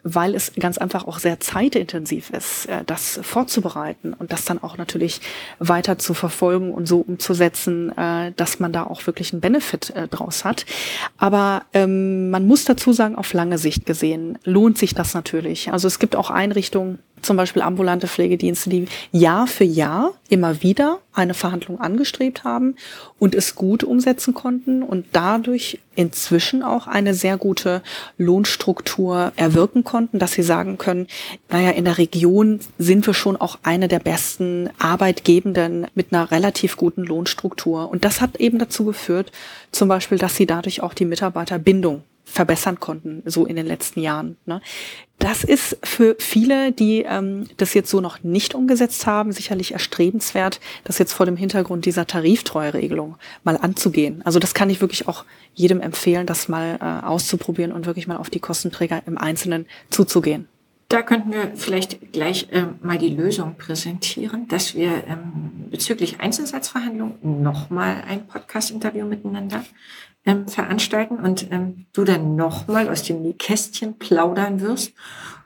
weil 0.04 0.34
es 0.34 0.54
ganz 0.58 0.78
einfach 0.78 1.06
auch 1.08 1.20
sehr 1.20 1.40
zeitintensiv 1.40 2.30
ist, 2.30 2.68
äh, 2.68 2.84
das 2.86 3.20
vorzubereiten 3.22 4.14
und 4.14 4.32
das 4.32 4.46
dann 4.46 4.62
auch 4.62 4.78
natürlich 4.78 5.20
weiter 5.60 5.98
zu 5.98 6.14
verfolgen 6.14 6.74
und 6.74 6.88
so 6.88 7.00
umzusetzen, 7.00 7.96
äh, 7.98 8.32
dass 8.36 8.60
man 8.60 8.72
da 8.72 8.84
auch 8.84 9.06
wirklich 9.08 9.34
einen 9.34 9.42
Benefit 9.42 9.90
äh, 9.92 10.08
draus 10.08 10.46
hat. 10.46 10.66
Aber 11.18 11.64
ähm, 11.74 12.30
man 12.30 12.48
muss 12.48 12.66
dazu 12.66 12.94
sagen, 12.94 13.16
auf 13.16 13.34
lange 13.34 13.58
Sicht 13.58 13.86
gesehen 13.86 14.38
lohnt 14.44 14.78
sich 14.78 14.94
das 14.96 15.14
natürlich. 15.14 15.72
Also 15.72 15.88
es 15.88 16.00
gibt 16.00 16.16
auch 16.16 16.30
Einrichtungen, 16.30 17.00
zum 17.22 17.38
Beispiel 17.38 17.62
ambulante 17.62 18.08
Pflegedienste, 18.08 18.70
die 18.70 18.88
Jahr 19.12 19.48
für 19.48 19.64
Jahr 19.64 20.14
immer 20.30 20.62
wieder 20.62 21.00
eine 21.14 21.34
Verhandlung 21.34 21.80
angestrebt 21.80 22.44
haben 22.44 22.76
und 23.18 23.36
es 23.36 23.56
gut 23.56 23.84
umsetzen 23.84 24.34
konnten 24.34 24.84
und 24.84 25.06
dadurch 25.12 25.80
inzwischen 25.96 26.64
auch 26.64 26.88
eine 26.88 27.14
sehr 27.14 27.38
gute 27.38 27.82
Lohnstruktur 28.18 29.34
erwirken 29.36 29.84
konnten, 29.84 30.18
dass 30.18 30.32
sie 30.32 30.44
sagen 30.44 30.78
können, 30.78 31.08
naja, 31.50 31.72
in 31.72 31.86
der 31.86 31.98
Region 31.98 32.60
sind 32.78 33.06
wir 33.06 33.14
schon 33.14 33.36
auch 33.36 33.60
eine 33.64 33.88
der 33.88 34.00
besten 34.00 34.70
Arbeitgebenden 34.80 35.88
mit 35.96 36.14
einer 36.14 36.32
relativ 36.32 36.78
guten 36.78 37.04
Lohnstruktur. 37.04 37.90
Und 37.90 38.06
das 38.06 38.22
hat 38.22 38.38
eben 38.38 38.60
dazu 38.60 38.86
geführt, 38.86 39.32
zum 39.72 39.90
Beispiel, 39.90 40.18
dass 40.18 40.36
sie 40.38 40.46
dadurch 40.46 40.82
auch 40.82 40.94
die 40.94 41.06
Mitarbeiterbindung 41.06 42.04
verbessern 42.30 42.80
konnten, 42.80 43.24
so 43.26 43.46
in 43.46 43.56
den 43.56 43.66
letzten 43.66 44.02
Jahren. 44.02 44.38
Ne? 44.46 44.62
Das 45.18 45.44
ist 45.44 45.78
für 45.84 46.16
viele, 46.20 46.72
die 46.72 47.04
ähm, 47.08 47.48
das 47.58 47.74
jetzt 47.74 47.90
so 47.90 48.00
noch 48.00 48.24
nicht 48.24 48.56
umgesetzt 48.56 49.06
haben, 49.06 49.32
sicherlich 49.32 49.74
erstrebenswert, 49.74 50.60
das 50.86 50.98
jetzt 50.98 51.14
vor 51.14 51.26
dem 51.26 51.36
Hintergrund 51.36 51.86
dieser 51.86 52.08
Tariftreueregelung 52.08 53.16
mal 53.44 53.58
anzugehen. 53.58 54.22
Also 54.24 54.40
das 54.40 54.54
kann 54.54 54.70
ich 54.70 54.80
wirklich 54.80 55.08
auch 55.08 55.26
jedem 55.54 55.82
empfehlen, 55.82 56.26
das 56.26 56.48
mal 56.48 56.78
äh, 56.80 57.06
auszuprobieren 57.06 57.74
und 57.74 57.86
wirklich 57.86 58.08
mal 58.08 58.18
auf 58.18 58.30
die 58.30 58.40
Kostenträger 58.40 59.02
im 59.06 59.18
Einzelnen 59.18 59.66
zuzugehen. 59.90 60.48
Da 60.90 61.04
könnten 61.04 61.32
wir 61.32 61.52
vielleicht 61.56 62.14
gleich 62.14 62.48
ähm, 62.52 62.80
mal 62.82 62.98
die 62.98 63.10
Lösung 63.10 63.56
präsentieren, 63.58 64.48
dass 64.48 64.74
wir 64.74 65.04
ähm, 65.08 65.68
bezüglich 65.70 66.20
Einzelsatzverhandlungen 66.20 67.44
nochmal 67.44 68.04
ein 68.08 68.26
Podcast-Interview 68.26 69.06
miteinander 69.06 69.64
ähm, 70.26 70.48
veranstalten 70.48 71.18
und 71.18 71.52
ähm, 71.52 71.86
du 71.94 72.04
dann 72.04 72.36
nochmal 72.36 72.90
aus 72.90 73.04
dem 73.04 73.38
Kästchen 73.38 73.98
plaudern 73.98 74.62
wirst. 74.62 74.94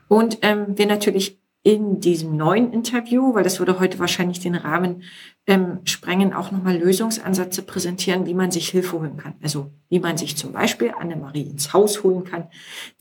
Und 0.08 0.38
ähm, 0.42 0.76
wir 0.76 0.86
natürlich 0.86 1.38
in 1.64 1.98
diesem 1.98 2.36
neuen 2.36 2.74
Interview, 2.74 3.34
weil 3.34 3.42
das 3.42 3.58
würde 3.58 3.80
heute 3.80 3.98
wahrscheinlich 3.98 4.38
den 4.38 4.54
Rahmen 4.54 5.02
ähm, 5.46 5.78
sprengen, 5.84 6.34
auch 6.34 6.52
nochmal 6.52 6.76
Lösungsansätze 6.76 7.62
präsentieren, 7.62 8.26
wie 8.26 8.34
man 8.34 8.50
sich 8.50 8.68
Hilfe 8.68 8.98
holen 9.00 9.16
kann. 9.16 9.34
Also 9.42 9.70
wie 9.88 9.98
man 9.98 10.18
sich 10.18 10.36
zum 10.36 10.52
Beispiel 10.52 10.92
Annemarie 10.98 11.48
ins 11.48 11.72
Haus 11.72 12.02
holen 12.02 12.24
kann, 12.24 12.48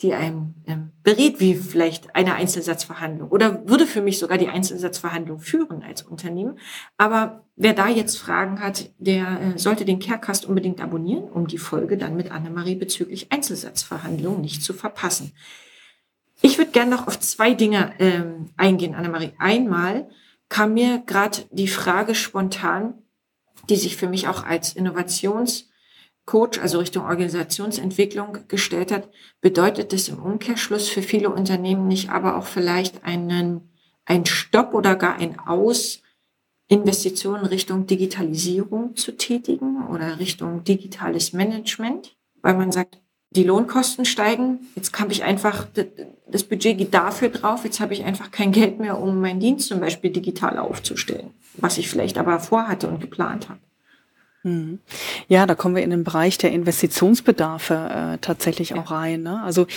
die 0.02 0.13
einem 0.13 0.54
ähm, 0.65 0.91
berät, 1.04 1.41
wie 1.41 1.56
vielleicht 1.56 2.15
eine 2.15 2.36
Einzelsatzverhandlung 2.36 3.30
oder 3.30 3.67
würde 3.67 3.86
für 3.86 4.02
mich 4.02 4.17
sogar 4.17 4.38
die 4.38 4.47
Einzelsatzverhandlung 4.47 5.39
führen 5.39 5.84
als 5.84 6.02
Unternehmen. 6.02 6.58
Aber 6.97 7.43
wer 7.58 7.73
da 7.73 7.89
jetzt 7.89 8.17
Fragen 8.17 8.62
hat, 8.62 8.91
der 8.97 9.41
äh, 9.41 9.58
sollte 9.60 9.84
den 9.84 9.99
Carecast 9.99 10.45
unbedingt 10.45 10.80
abonnieren, 10.80 11.26
um 11.26 11.47
die 11.47 11.58
Folge 11.58 11.97
dann 11.97 12.15
mit 12.15 12.32
Annemarie 12.32 12.76
bezüglich 12.76 13.30
Einzelsatzverhandlungen 13.30 14.39
nicht 14.39 14.63
zu 14.63 14.73
verpassen. 14.73 15.34
Ich 16.45 16.58
würde 16.58 16.71
gerne 16.71 16.91
noch 16.91 17.08
auf 17.08 17.17
zwei 17.21 17.53
Dinge 17.53 17.93
ähm, 17.99 18.49
eingehen, 18.58 18.95
Annemarie. 18.95 19.32
Einmal 19.39 20.10
kam 20.49 20.73
mir 20.73 21.01
gerade 21.06 21.38
die 21.51 21.69
Frage 21.69 22.15
spontan, 22.15 23.01
die 23.69 23.77
sich 23.77 23.95
für 23.95 24.10
mich 24.10 24.27
auch 24.27 24.43
als 24.43 24.73
Innovationscoach, 24.73 26.60
also 26.62 26.79
Richtung 26.79 27.06
Organisationsentwicklung 27.06 28.39
gestellt 28.49 28.91
hat. 28.91 29.10
Bedeutet 29.39 29.93
das 29.93 30.10
im 30.10 30.21
Umkehrschluss 30.21 30.89
für 30.89 31.01
viele 31.01 31.29
Unternehmen 31.29 31.88
nicht 31.88 32.10
aber 32.10 32.36
auch 32.36 32.45
vielleicht 32.45 33.06
einen, 33.06 33.71
ein 34.03 34.25
Stopp 34.25 34.73
oder 34.73 34.97
gar 34.97 35.15
ein 35.15 35.39
Aus, 35.39 36.01
Investitionen 36.67 37.45
Richtung 37.45 37.88
Digitalisierung 37.88 38.97
zu 38.97 39.15
tätigen 39.15 39.88
oder 39.88 40.19
Richtung 40.19 40.65
digitales 40.65 41.32
Management, 41.32 42.17
weil 42.41 42.56
man 42.56 42.73
sagt, 42.73 42.99
die 43.36 43.43
Lohnkosten 43.43 44.06
steigen. 44.06 44.60
Jetzt 44.76 44.98
habe 45.00 45.12
ich 45.12 45.24
einfach, 45.24 45.67
das 46.28 46.43
Budget 46.43 46.78
geht 46.78 46.93
dafür 46.93 47.30
drauf. 47.30 47.63
Jetzt 47.63 47.80
habe 47.80 47.93
ich 47.93 48.04
einfach 48.04 48.32
kein 48.32 48.52
Geld 48.52 48.80
mehr, 48.80 49.00
um 49.00 49.19
meinen 49.22 49.39
Dienst 49.39 49.67
zum 49.67 49.80
Beispiel 49.80 50.12
digital 50.12 50.58
aufzustellen, 50.58 51.32
was 51.58 51.78
ich 51.78 51.89
vielleicht 51.89 52.17
aber 52.17 52.39
vorhatte 52.39 52.88
und 52.88 53.00
geplant 53.00 53.50
habe. 53.50 53.60
Mhm. 54.43 54.80
Ja, 55.28 55.46
da 55.46 55.56
kommen 55.56 55.76
wir 55.76 55.84
in 55.84 55.89
den 55.89 56.04
Bereich 56.04 56.38
der 56.38 56.52
Investitionsbedarfe 56.52 57.74
äh, 57.74 58.17
tatsächlich 58.19 58.72
ja. 58.72 58.78
auch 58.78 58.91
rein. 58.91 59.24
Ne? 59.24 59.41
Also 59.41 59.67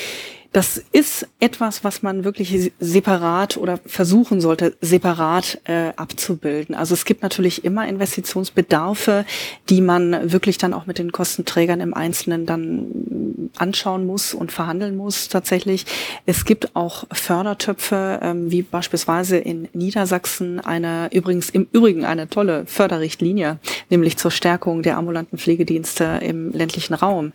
das 0.56 0.82
ist 0.90 1.28
etwas, 1.38 1.84
was 1.84 2.02
man 2.02 2.24
wirklich 2.24 2.72
separat 2.80 3.58
oder 3.58 3.78
versuchen 3.84 4.40
sollte, 4.40 4.74
separat 4.80 5.60
äh, 5.64 5.92
abzubilden. 5.96 6.74
Also 6.74 6.94
es 6.94 7.04
gibt 7.04 7.22
natürlich 7.22 7.62
immer 7.66 7.86
Investitionsbedarfe, 7.86 9.26
die 9.68 9.82
man 9.82 10.32
wirklich 10.32 10.56
dann 10.56 10.72
auch 10.72 10.86
mit 10.86 10.96
den 10.96 11.12
Kostenträgern 11.12 11.80
im 11.80 11.92
Einzelnen 11.92 12.46
dann 12.46 13.50
anschauen 13.58 14.06
muss 14.06 14.32
und 14.32 14.50
verhandeln 14.50 14.96
muss 14.96 15.28
tatsächlich. 15.28 15.84
Es 16.24 16.46
gibt 16.46 16.74
auch 16.74 17.04
Fördertöpfe, 17.12 18.20
ähm, 18.22 18.50
wie 18.50 18.62
beispielsweise 18.62 19.36
in 19.36 19.68
Niedersachsen 19.74 20.60
eine, 20.60 21.10
übrigens 21.12 21.50
im 21.50 21.68
Übrigen 21.70 22.06
eine 22.06 22.30
tolle 22.30 22.64
Förderrichtlinie, 22.64 23.58
nämlich 23.90 24.16
zur 24.16 24.30
Stärkung 24.30 24.82
der 24.82 24.96
ambulanten 24.96 25.36
Pflegedienste 25.36 26.20
im 26.22 26.50
ländlichen 26.52 26.94
Raum. 26.94 27.34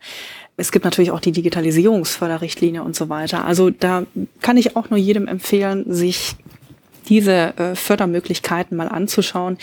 Es 0.61 0.71
gibt 0.71 0.85
natürlich 0.85 1.09
auch 1.09 1.19
die 1.19 1.31
Digitalisierungsförderrichtlinie 1.31 2.83
und 2.83 2.95
so 2.95 3.09
weiter. 3.09 3.45
Also 3.45 3.71
da 3.71 4.03
kann 4.41 4.57
ich 4.57 4.75
auch 4.75 4.91
nur 4.91 4.99
jedem 4.99 5.27
empfehlen, 5.27 5.91
sich 5.91 6.35
diese 7.09 7.57
äh, 7.57 7.75
Fördermöglichkeiten 7.75 8.77
mal 8.77 8.87
anzuschauen. 8.87 9.57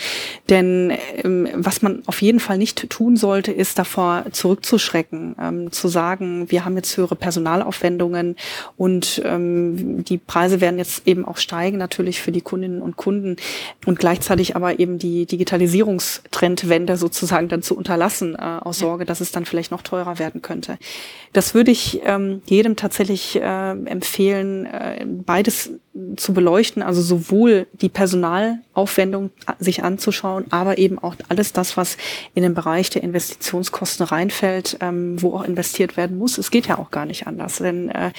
Denn 0.49 0.93
ähm, 1.23 1.47
was 1.53 1.81
man 1.81 2.03
auf 2.05 2.21
jeden 2.21 2.39
Fall 2.39 2.57
nicht 2.57 2.89
tun 2.89 3.17
sollte, 3.17 3.51
ist 3.51 3.79
davor 3.79 4.25
zurückzuschrecken, 4.31 5.35
ähm, 5.41 5.71
zu 5.71 5.87
sagen, 5.87 6.49
wir 6.51 6.65
haben 6.65 6.75
jetzt 6.75 6.95
höhere 6.97 7.15
Personalaufwendungen 7.15 8.35
und 8.77 9.21
ähm, 9.25 10.03
die 10.03 10.17
Preise 10.17 10.61
werden 10.61 10.79
jetzt 10.79 11.07
eben 11.07 11.25
auch 11.25 11.37
steigen, 11.37 11.77
natürlich 11.77 12.21
für 12.21 12.31
die 12.31 12.41
Kundinnen 12.41 12.81
und 12.81 12.97
Kunden 12.97 13.37
und 13.85 13.99
gleichzeitig 13.99 14.55
aber 14.55 14.79
eben 14.79 14.99
die 14.99 15.25
Digitalisierungstrendwende 15.25 16.97
sozusagen 16.97 17.47
dann 17.49 17.61
zu 17.61 17.75
unterlassen, 17.75 18.35
äh, 18.35 18.39
aus 18.39 18.79
Sorge, 18.79 19.05
dass 19.05 19.21
es 19.21 19.31
dann 19.31 19.45
vielleicht 19.45 19.71
noch 19.71 19.81
teurer 19.81 20.19
werden 20.19 20.41
könnte. 20.41 20.77
Das 21.33 21.53
würde 21.53 21.71
ich 21.71 22.01
ähm, 22.05 22.41
jedem 22.45 22.75
tatsächlich 22.75 23.35
äh, 23.35 23.71
empfehlen, 23.71 24.65
äh, 24.65 25.05
beides 25.05 25.71
zu 26.17 26.33
beleuchten, 26.33 26.81
also 26.81 27.01
sowohl 27.01 27.67
die 27.73 27.89
Personalaufwendung 27.89 29.31
sich 29.59 29.83
anzuschauen, 29.83 30.45
aber 30.49 30.77
eben 30.77 30.99
auch 30.99 31.15
alles 31.27 31.53
das, 31.53 31.77
was 31.77 31.97
in 32.33 32.43
den 32.43 32.53
Bereich 32.53 32.89
der 32.89 33.03
Investitionskosten 33.03 34.05
reinfällt, 34.05 34.77
ähm, 34.81 35.21
wo 35.21 35.33
auch 35.35 35.43
investiert 35.43 35.97
werden 35.97 36.17
muss. 36.17 36.37
Es 36.37 36.51
geht 36.51 36.67
ja 36.67 36.77
auch 36.77 36.91
gar 36.91 37.05
nicht 37.05 37.27
anders, 37.27 37.57
denn 37.57 37.89
äh, 37.89 38.11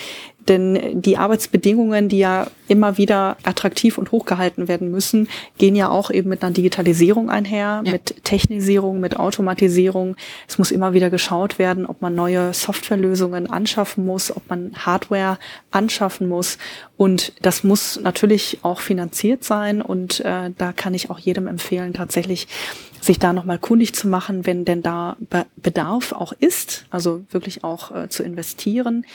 denn 0.49 1.01
die 1.01 1.17
Arbeitsbedingungen, 1.17 2.09
die 2.09 2.19
ja 2.19 2.47
immer 2.69 2.99
wieder 2.99 3.37
attraktiv 3.43 3.99
und 3.99 4.13
hochgehalten 4.13 4.69
werden 4.69 4.91
müssen, 4.91 5.29
gehen 5.59 5.75
ja 5.77 5.89
auch 5.89 6.11
eben 6.11 6.29
mit 6.29 6.43
einer 6.43 6.53
Digitalisierung 6.53 7.31
einher, 7.31 7.83
ja. 7.85 7.93
mit 7.93 8.25
Technisierung, 8.25 9.01
mit 9.01 9.19
Automatisierung. 9.19 10.17
Es 10.49 10.59
muss 10.59 10.71
immer 10.71 10.93
wieder 10.93 11.11
geschaut 11.11 11.59
werden, 11.59 11.87
ob 11.87 12.01
man 12.01 12.15
neue 12.15 12.53
Softwarelösungen 12.55 13.51
anschaffen 13.51 14.07
muss, 14.07 14.35
ob 14.35 14.49
man 14.49 14.73
Hardware 14.75 15.39
anschaffen 15.71 16.29
muss. 16.29 16.59
Und 16.97 17.33
das 17.43 17.65
muss 17.65 18.01
natürlich 18.01 18.59
auch 18.63 18.81
finanziert 18.81 19.45
sein. 19.45 19.83
Und 19.83 20.21
äh, 20.21 20.51
da 20.57 20.73
kann 20.73 20.95
ich 20.95 21.11
auch 21.11 21.19
jedem 21.19 21.47
empfehlen, 21.47 21.93
tatsächlich 21.93 22.47
sich 23.01 23.19
da 23.19 23.33
nochmal 23.33 23.59
kundig 23.59 23.95
zu 23.95 24.09
machen, 24.09 24.47
wenn 24.47 24.65
denn 24.65 24.83
da 24.83 25.17
Bedarf 25.57 26.13
auch 26.13 26.33
ist, 26.39 26.85
also 26.91 27.25
wirklich 27.31 27.65
auch 27.65 27.95
äh, 27.95 28.09
zu 28.09 28.23
investieren 28.23 29.07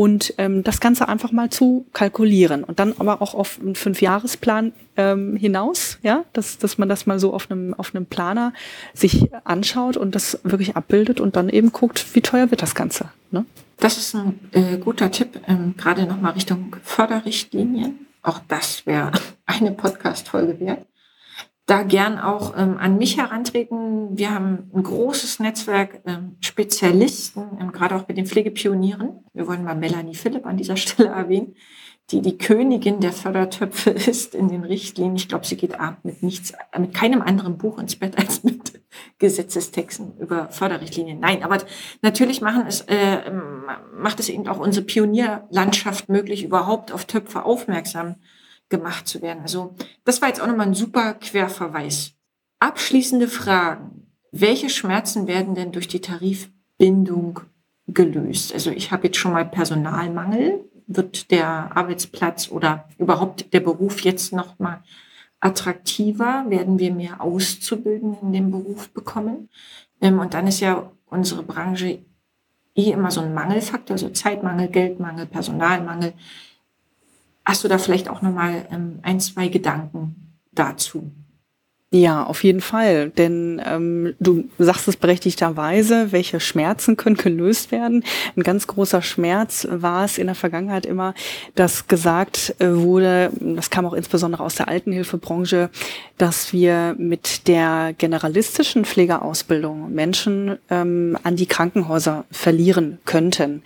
und 0.00 0.32
ähm, 0.38 0.64
das 0.64 0.80
Ganze 0.80 1.10
einfach 1.10 1.30
mal 1.30 1.50
zu 1.50 1.84
kalkulieren 1.92 2.64
und 2.64 2.78
dann 2.78 2.94
aber 2.98 3.20
auch 3.20 3.34
auf 3.34 3.60
einen 3.60 3.74
Fünfjahresplan 3.74 4.72
ähm, 4.96 5.36
hinaus, 5.36 5.98
ja, 6.00 6.24
dass, 6.32 6.56
dass 6.56 6.78
man 6.78 6.88
das 6.88 7.04
mal 7.04 7.20
so 7.20 7.34
auf 7.34 7.50
einem, 7.50 7.74
auf 7.74 7.94
einem 7.94 8.06
Planer 8.06 8.54
sich 8.94 9.30
anschaut 9.44 9.98
und 9.98 10.14
das 10.14 10.40
wirklich 10.42 10.74
abbildet 10.74 11.20
und 11.20 11.36
dann 11.36 11.50
eben 11.50 11.70
guckt, 11.70 12.14
wie 12.14 12.22
teuer 12.22 12.50
wird 12.50 12.62
das 12.62 12.74
Ganze. 12.74 13.10
Ne? 13.30 13.44
Das 13.76 13.98
ist 13.98 14.14
ein 14.14 14.40
äh, 14.52 14.78
guter 14.78 15.10
Tipp, 15.10 15.38
ähm, 15.46 15.74
gerade 15.76 16.06
nochmal 16.06 16.32
Richtung 16.32 16.76
Förderrichtlinien. 16.82 18.06
Auch 18.22 18.40
das 18.48 18.86
wäre 18.86 19.12
eine 19.44 19.72
Podcast-Folge 19.72 20.60
wert 20.60 20.86
da 21.70 21.84
gern 21.84 22.18
auch 22.18 22.54
ähm, 22.56 22.78
an 22.78 22.98
mich 22.98 23.16
herantreten. 23.16 24.18
Wir 24.18 24.34
haben 24.34 24.70
ein 24.74 24.82
großes 24.82 25.38
Netzwerk 25.38 26.00
ähm, 26.04 26.36
Spezialisten, 26.40 27.44
ähm, 27.60 27.70
gerade 27.70 27.94
auch 27.94 28.08
mit 28.08 28.16
den 28.16 28.26
Pflegepionieren. 28.26 29.19
Wir 29.40 29.46
wollen 29.46 29.64
mal 29.64 29.74
Melanie 29.74 30.14
Philipp 30.14 30.44
an 30.44 30.58
dieser 30.58 30.76
Stelle 30.76 31.08
erwähnen, 31.16 31.56
die 32.10 32.20
die 32.20 32.36
Königin 32.36 33.00
der 33.00 33.14
Fördertöpfe 33.14 33.88
ist 34.10 34.34
in 34.34 34.48
den 34.48 34.64
Richtlinien. 34.64 35.16
Ich 35.16 35.28
glaube, 35.28 35.46
sie 35.46 35.56
geht 35.56 35.80
abend 35.80 36.04
mit 36.04 36.22
nichts, 36.22 36.52
mit 36.78 36.92
keinem 36.92 37.22
anderen 37.22 37.56
Buch 37.56 37.78
ins 37.78 37.96
Bett 37.96 38.18
als 38.18 38.44
mit 38.44 38.82
Gesetzestexten 39.18 40.18
über 40.18 40.50
Förderrichtlinien. 40.50 41.20
Nein, 41.20 41.42
aber 41.42 41.56
natürlich 42.02 42.42
machen 42.42 42.66
es, 42.68 42.82
äh, 42.82 43.30
macht 43.96 44.20
es 44.20 44.28
eben 44.28 44.46
auch 44.46 44.58
unsere 44.58 44.84
Pionierlandschaft 44.84 46.10
möglich, 46.10 46.44
überhaupt 46.44 46.92
auf 46.92 47.06
Töpfe 47.06 47.46
aufmerksam 47.46 48.16
gemacht 48.68 49.08
zu 49.08 49.22
werden. 49.22 49.40
Also 49.40 49.74
das 50.04 50.20
war 50.20 50.28
jetzt 50.28 50.42
auch 50.42 50.48
nochmal 50.48 50.66
ein 50.66 50.74
super 50.74 51.14
Querverweis. 51.14 52.12
Abschließende 52.58 53.26
Fragen. 53.26 54.06
Welche 54.32 54.68
Schmerzen 54.68 55.26
werden 55.26 55.54
denn 55.54 55.72
durch 55.72 55.88
die 55.88 56.02
Tarifbindung 56.02 57.40
gelöst? 57.94 58.52
Also 58.52 58.70
ich 58.70 58.92
habe 58.92 59.08
jetzt 59.08 59.16
schon 59.16 59.32
mal 59.32 59.44
Personalmangel. 59.44 60.64
Wird 60.86 61.30
der 61.30 61.76
Arbeitsplatz 61.76 62.50
oder 62.50 62.88
überhaupt 62.98 63.52
der 63.52 63.60
Beruf 63.60 64.00
jetzt 64.00 64.32
nochmal 64.32 64.82
attraktiver? 65.38 66.46
Werden 66.48 66.78
wir 66.78 66.92
mehr 66.92 67.20
Auszubildende 67.20 68.18
in 68.22 68.32
dem 68.32 68.50
Beruf 68.50 68.90
bekommen? 68.90 69.48
Ähm, 70.00 70.18
und 70.18 70.34
dann 70.34 70.46
ist 70.46 70.60
ja 70.60 70.90
unsere 71.06 71.42
Branche 71.42 72.00
eh 72.74 72.90
immer 72.90 73.10
so 73.10 73.20
ein 73.20 73.34
Mangelfaktor, 73.34 73.94
also 73.94 74.08
Zeitmangel, 74.10 74.68
Geldmangel, 74.68 75.26
Personalmangel. 75.26 76.12
Hast 77.44 77.64
du 77.64 77.68
da 77.68 77.78
vielleicht 77.78 78.08
auch 78.08 78.22
nochmal 78.22 78.66
ähm, 78.70 78.98
ein, 79.02 79.20
zwei 79.20 79.48
Gedanken 79.48 80.36
dazu? 80.52 81.10
Ja, 81.92 82.22
auf 82.22 82.44
jeden 82.44 82.60
Fall. 82.60 83.10
Denn 83.10 83.60
ähm, 83.66 84.14
du 84.20 84.44
sagst 84.60 84.86
es 84.86 84.96
berechtigterweise, 84.96 86.12
welche 86.12 86.38
Schmerzen 86.38 86.96
können 86.96 87.16
gelöst 87.16 87.72
werden. 87.72 88.04
Ein 88.36 88.44
ganz 88.44 88.68
großer 88.68 89.02
Schmerz 89.02 89.66
war 89.68 90.04
es 90.04 90.16
in 90.16 90.26
der 90.26 90.36
Vergangenheit 90.36 90.86
immer, 90.86 91.14
dass 91.56 91.88
gesagt 91.88 92.54
äh, 92.60 92.68
wurde, 92.68 93.32
das 93.40 93.70
kam 93.70 93.86
auch 93.86 93.94
insbesondere 93.94 94.44
aus 94.44 94.54
der 94.54 94.68
Altenhilfebranche, 94.68 95.68
dass 96.16 96.52
wir 96.52 96.94
mit 96.96 97.48
der 97.48 97.92
generalistischen 97.98 98.84
Pflegeausbildung 98.84 99.92
Menschen 99.92 100.58
ähm, 100.70 101.18
an 101.24 101.34
die 101.34 101.46
Krankenhäuser 101.46 102.24
verlieren 102.30 103.00
könnten. 103.04 103.62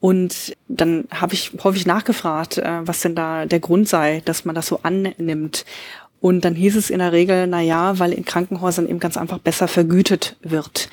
Und 0.00 0.54
dann 0.68 1.06
habe 1.10 1.32
ich 1.32 1.52
häufig 1.64 1.86
nachgefragt, 1.86 2.58
äh, 2.58 2.86
was 2.86 3.00
denn 3.00 3.14
da 3.14 3.46
der 3.46 3.60
Grund 3.60 3.88
sei, 3.88 4.20
dass 4.26 4.44
man 4.44 4.54
das 4.54 4.66
so 4.66 4.80
annimmt. 4.82 5.64
Und 6.24 6.46
dann 6.46 6.54
hieß 6.54 6.76
es 6.76 6.88
in 6.88 7.00
der 7.00 7.12
Regel, 7.12 7.46
na 7.46 7.60
ja, 7.60 7.98
weil 7.98 8.10
in 8.10 8.24
Krankenhäusern 8.24 8.88
eben 8.88 8.98
ganz 8.98 9.18
einfach 9.18 9.36
besser 9.36 9.68
vergütet 9.68 10.36
wird. 10.40 10.88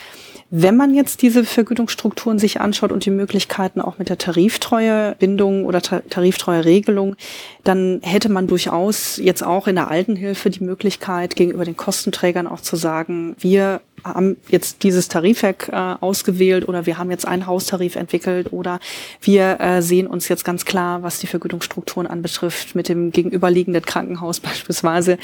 Wenn 0.49 0.75
man 0.75 0.93
jetzt 0.93 1.21
diese 1.21 1.45
Vergütungsstrukturen 1.45 2.37
sich 2.37 2.59
anschaut 2.59 2.91
und 2.91 3.05
die 3.05 3.11
Möglichkeiten 3.11 3.79
auch 3.79 3.97
mit 3.97 4.09
der 4.09 4.17
Tariftreuebindung 4.17 5.63
oder 5.63 5.81
Tariftreueregelung, 5.81 7.15
dann 7.63 8.01
hätte 8.03 8.27
man 8.27 8.47
durchaus 8.47 9.15
jetzt 9.15 9.41
auch 9.41 9.67
in 9.67 9.77
der 9.77 9.89
Altenhilfe 9.89 10.49
die 10.49 10.65
Möglichkeit, 10.65 11.37
gegenüber 11.37 11.63
den 11.63 11.77
Kostenträgern 11.77 12.45
auch 12.45 12.59
zu 12.59 12.75
sagen, 12.75 13.37
wir 13.39 13.79
haben 14.03 14.37
jetzt 14.49 14.83
dieses 14.83 15.07
Tarifwerk 15.07 15.69
äh, 15.69 15.75
ausgewählt 15.75 16.67
oder 16.67 16.85
wir 16.85 16.97
haben 16.97 17.11
jetzt 17.11 17.27
einen 17.27 17.47
Haustarif 17.47 17.95
entwickelt 17.95 18.51
oder 18.51 18.79
wir 19.21 19.59
äh, 19.59 19.81
sehen 19.81 20.07
uns 20.07 20.27
jetzt 20.27 20.45
ganz 20.45 20.65
klar, 20.65 21.03
was 21.03 21.19
die 21.19 21.27
Vergütungsstrukturen 21.27 22.07
anbetrifft, 22.07 22.75
mit 22.75 22.89
dem 22.89 23.11
gegenüberliegenden 23.11 23.83
Krankenhaus 23.83 24.39
beispielsweise 24.41 25.17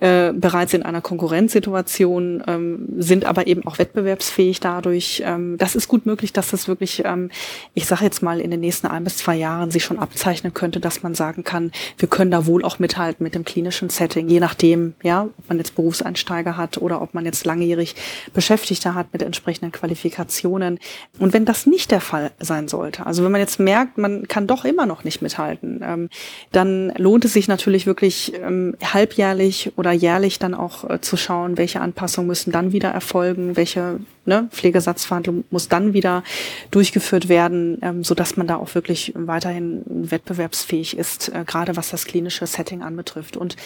äh, 0.00 0.32
bereits 0.32 0.74
in 0.74 0.82
einer 0.82 1.00
Konkurrenzsituation, 1.00 2.42
ähm, 2.46 2.88
sind 2.98 3.24
aber 3.24 3.46
eben 3.46 3.66
auch 3.66 3.78
wettbewerbsfähig 3.78 4.60
dadurch. 4.60 5.22
Ähm, 5.24 5.56
das 5.58 5.74
ist 5.74 5.88
gut 5.88 6.06
möglich, 6.06 6.32
dass 6.32 6.50
das 6.50 6.68
wirklich, 6.68 7.02
ähm, 7.04 7.30
ich 7.74 7.86
sage 7.86 8.04
jetzt 8.04 8.22
mal, 8.22 8.40
in 8.40 8.50
den 8.50 8.60
nächsten 8.60 8.86
ein 8.86 9.04
bis 9.04 9.18
zwei 9.18 9.36
Jahren 9.36 9.70
sich 9.70 9.84
schon 9.84 9.98
abzeichnen 9.98 10.52
könnte, 10.52 10.80
dass 10.80 11.02
man 11.02 11.14
sagen 11.14 11.44
kann, 11.44 11.70
wir 11.98 12.08
können 12.08 12.30
da 12.30 12.46
wohl 12.46 12.64
auch 12.64 12.78
mithalten 12.78 13.22
mit 13.22 13.34
dem 13.34 13.44
klinischen 13.44 13.88
Setting, 13.88 14.28
je 14.28 14.40
nachdem, 14.40 14.94
ja, 15.02 15.22
ob 15.22 15.48
man 15.48 15.58
jetzt 15.58 15.74
Berufseinsteiger 15.74 16.56
hat 16.56 16.78
oder 16.78 17.00
ob 17.00 17.14
man 17.14 17.24
jetzt 17.24 17.44
langjährig 17.44 17.94
Beschäftigte 18.32 18.94
hat 18.94 19.12
mit 19.12 19.22
entsprechenden 19.22 19.72
Qualifikationen. 19.72 20.78
Und 21.18 21.32
wenn 21.32 21.44
das 21.44 21.66
nicht 21.66 21.90
der 21.90 22.00
Fall 22.00 22.32
sein 22.40 22.68
sollte, 22.68 23.06
also 23.06 23.24
wenn 23.24 23.32
man 23.32 23.40
jetzt 23.40 23.60
merkt, 23.60 23.98
man 23.98 24.26
kann 24.28 24.46
doch 24.46 24.64
immer 24.64 24.86
noch 24.86 25.04
nicht 25.04 25.22
mithalten, 25.22 25.80
ähm, 25.82 26.08
dann 26.52 26.92
lohnt 26.96 27.24
es 27.24 27.32
sich 27.32 27.48
natürlich 27.48 27.86
wirklich 27.86 28.32
ähm, 28.34 28.76
halbjährlich 28.82 29.72
oder 29.76 29.83
jährlich 29.92 30.38
dann 30.38 30.54
auch 30.54 30.88
äh, 30.88 31.00
zu 31.00 31.16
schauen, 31.16 31.56
welche 31.56 31.80
Anpassungen 31.80 32.28
müssen 32.28 32.52
dann 32.52 32.72
wieder 32.72 32.90
erfolgen, 32.90 33.56
welche 33.56 34.00
ne, 34.24 34.48
Pflegesatzverhandlung 34.50 35.44
muss 35.50 35.68
dann 35.68 35.92
wieder 35.92 36.22
durchgeführt 36.70 37.28
werden, 37.28 37.78
ähm, 37.82 38.04
so 38.04 38.14
man 38.36 38.46
da 38.46 38.56
auch 38.56 38.74
wirklich 38.74 39.12
weiterhin 39.16 39.82
wettbewerbsfähig 39.86 40.96
ist, 40.96 41.28
äh, 41.28 41.44
gerade 41.46 41.76
was 41.76 41.90
das 41.90 42.06
klinische 42.06 42.46
Setting 42.46 42.82
anbetrifft. 42.82 43.36
Und 43.36 43.56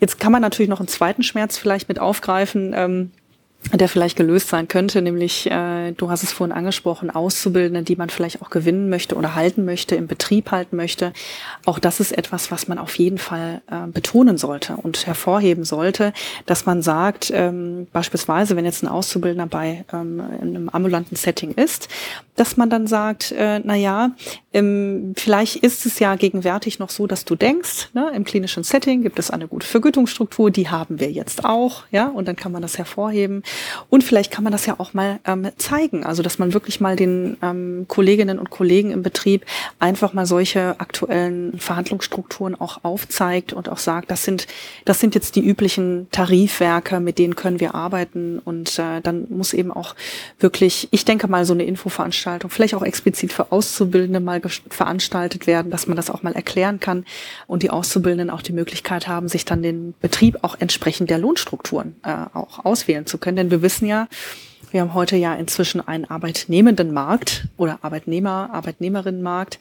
jetzt 0.00 0.18
kann 0.18 0.32
man 0.32 0.42
natürlich 0.42 0.70
noch 0.70 0.80
einen 0.80 0.88
zweiten 0.88 1.22
Schmerz 1.22 1.58
vielleicht 1.58 1.88
mit 1.88 1.98
aufgreifen. 1.98 2.72
Ähm, 2.74 3.10
der 3.72 3.88
vielleicht 3.88 4.16
gelöst 4.16 4.48
sein 4.48 4.68
könnte, 4.68 5.00
nämlich, 5.00 5.50
äh, 5.50 5.92
du 5.92 6.10
hast 6.10 6.22
es 6.22 6.32
vorhin 6.32 6.54
angesprochen, 6.54 7.10
Auszubildende, 7.10 7.82
die 7.82 7.96
man 7.96 8.10
vielleicht 8.10 8.42
auch 8.42 8.50
gewinnen 8.50 8.88
möchte 8.88 9.14
oder 9.14 9.34
halten 9.34 9.64
möchte, 9.64 9.94
im 9.94 10.08
Betrieb 10.08 10.50
halten 10.50 10.76
möchte. 10.76 11.12
Auch 11.64 11.78
das 11.78 12.00
ist 12.00 12.12
etwas, 12.16 12.50
was 12.50 12.68
man 12.68 12.78
auf 12.78 12.96
jeden 12.98 13.18
Fall 13.18 13.62
äh, 13.70 13.86
betonen 13.86 14.36
sollte 14.36 14.76
und 14.76 15.06
hervorheben 15.06 15.64
sollte, 15.64 16.12
dass 16.44 16.66
man 16.66 16.82
sagt, 16.82 17.30
ähm, 17.34 17.86
beispielsweise, 17.92 18.56
wenn 18.56 18.64
jetzt 18.64 18.82
ein 18.82 18.88
Auszubildender 18.88 19.46
bei 19.46 19.84
ähm, 19.92 20.20
in 20.40 20.48
einem 20.48 20.68
ambulanten 20.68 21.16
Setting 21.16 21.52
ist, 21.52 21.88
dass 22.36 22.56
man 22.56 22.68
dann 22.68 22.86
sagt, 22.86 23.32
äh, 23.32 23.60
na 23.62 23.74
ja, 23.74 24.10
ähm, 24.52 25.14
vielleicht 25.16 25.56
ist 25.56 25.86
es 25.86 25.98
ja 25.98 26.14
gegenwärtig 26.16 26.78
noch 26.78 26.90
so, 26.90 27.06
dass 27.06 27.24
du 27.24 27.36
denkst, 27.36 27.90
ne, 27.94 28.10
im 28.14 28.24
klinischen 28.24 28.64
Setting 28.64 29.02
gibt 29.02 29.18
es 29.18 29.30
eine 29.30 29.48
gute 29.48 29.66
Vergütungsstruktur, 29.66 30.50
die 30.50 30.68
haben 30.68 30.98
wir 30.98 31.10
jetzt 31.10 31.44
auch, 31.44 31.84
ja, 31.90 32.08
und 32.08 32.28
dann 32.28 32.36
kann 32.36 32.52
man 32.52 32.62
das 32.62 32.78
hervorheben. 32.78 33.42
Und 33.88 34.04
vielleicht 34.04 34.30
kann 34.30 34.44
man 34.44 34.52
das 34.52 34.66
ja 34.66 34.76
auch 34.78 34.94
mal 34.94 35.20
ähm, 35.26 35.50
zeigen, 35.56 36.04
also 36.04 36.22
dass 36.22 36.38
man 36.38 36.54
wirklich 36.54 36.80
mal 36.80 36.96
den 36.96 37.36
ähm, 37.42 37.86
Kolleginnen 37.88 38.38
und 38.38 38.50
Kollegen 38.50 38.90
im 38.90 39.02
Betrieb 39.02 39.44
einfach 39.78 40.12
mal 40.12 40.26
solche 40.26 40.80
aktuellen 40.80 41.58
Verhandlungsstrukturen 41.58 42.54
auch 42.60 42.84
aufzeigt 42.84 43.52
und 43.52 43.68
auch 43.68 43.78
sagt, 43.78 44.10
das 44.10 44.24
sind, 44.24 44.46
das 44.84 45.00
sind 45.00 45.14
jetzt 45.14 45.36
die 45.36 45.44
üblichen 45.44 46.08
Tarifwerke, 46.10 47.00
mit 47.00 47.18
denen 47.18 47.36
können 47.36 47.60
wir 47.60 47.74
arbeiten. 47.74 48.38
Und 48.38 48.78
äh, 48.78 49.00
dann 49.02 49.26
muss 49.30 49.52
eben 49.52 49.72
auch 49.72 49.94
wirklich, 50.40 50.88
ich 50.90 51.04
denke 51.04 51.28
mal, 51.28 51.44
so 51.44 51.52
eine 51.52 51.64
Infoveranstaltung, 51.64 52.50
vielleicht 52.50 52.74
auch 52.74 52.82
explizit 52.82 53.32
für 53.32 53.52
Auszubildende 53.52 54.20
mal 54.20 54.40
veranstaltet 54.68 55.46
werden, 55.46 55.70
dass 55.70 55.86
man 55.86 55.96
das 55.96 56.10
auch 56.10 56.22
mal 56.22 56.34
erklären 56.34 56.80
kann 56.80 57.04
und 57.46 57.62
die 57.62 57.70
Auszubildenden 57.70 58.30
auch 58.30 58.42
die 58.42 58.52
Möglichkeit 58.52 59.08
haben, 59.08 59.28
sich 59.28 59.44
dann 59.44 59.62
den 59.62 59.94
Betrieb 60.00 60.38
auch 60.42 60.56
entsprechend 60.58 61.10
der 61.10 61.18
Lohnstrukturen 61.18 61.96
äh, 62.02 62.14
auch 62.34 62.64
auswählen 62.64 63.06
zu 63.06 63.18
können. 63.18 63.36
Denn 63.42 63.50
wir 63.50 63.60
wissen 63.60 63.86
ja, 63.86 64.06
wir 64.70 64.82
haben 64.82 64.94
heute 64.94 65.16
ja 65.16 65.34
inzwischen 65.34 65.86
einen 65.86 66.04
arbeitnehmenden 66.04 66.92
Markt 66.92 67.48
oder 67.56 67.80
Arbeitnehmer, 67.82 68.50
Arbeitnehmerinnenmarkt, 68.52 69.58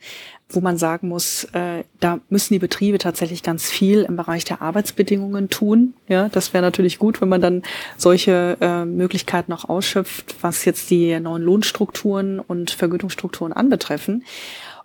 wo 0.49 0.61
man 0.61 0.77
sagen 0.77 1.09
muss, 1.09 1.45
äh, 1.53 1.83
da 1.99 2.19
müssen 2.29 2.53
die 2.53 2.59
Betriebe 2.59 2.99
tatsächlich 2.99 3.41
ganz 3.41 3.71
viel 3.71 4.03
im 4.03 4.15
Bereich 4.17 4.45
der 4.45 4.61
Arbeitsbedingungen 4.61 5.49
tun. 5.49 5.95
Ja, 6.07 6.29
das 6.29 6.53
wäre 6.53 6.61
natürlich 6.61 6.99
gut, 6.99 7.21
wenn 7.21 7.29
man 7.29 7.41
dann 7.41 7.63
solche 7.97 8.55
äh, 8.61 8.85
Möglichkeiten 8.85 9.51
auch 9.51 9.67
ausschöpft, 9.67 10.35
was 10.41 10.63
jetzt 10.63 10.91
die 10.91 11.19
neuen 11.19 11.41
Lohnstrukturen 11.41 12.39
und 12.39 12.69
Vergütungsstrukturen 12.69 13.51
anbetreffen. 13.51 14.23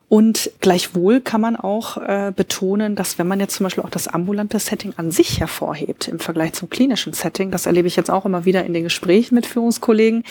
Und 0.08 0.52
gleichwohl 0.60 1.20
kann 1.20 1.40
man 1.40 1.56
auch 1.56 1.96
äh, 1.96 2.32
betonen, 2.34 2.94
dass 2.94 3.18
wenn 3.18 3.26
man 3.26 3.40
jetzt 3.40 3.56
zum 3.56 3.64
Beispiel 3.64 3.82
auch 3.82 3.90
das 3.90 4.06
ambulante 4.06 4.58
Setting 4.60 4.92
an 4.96 5.10
sich 5.10 5.40
hervorhebt 5.40 6.06
im 6.06 6.20
Vergleich 6.20 6.52
zum 6.52 6.70
klinischen 6.70 7.12
Setting, 7.12 7.50
das 7.50 7.66
erlebe 7.66 7.88
ich 7.88 7.96
jetzt 7.96 8.10
auch 8.10 8.24
immer 8.24 8.44
wieder 8.44 8.64
in 8.64 8.72
den 8.72 8.84
Gesprächen 8.84 9.34
mit 9.34 9.46
Führungskollegen, 9.46 10.22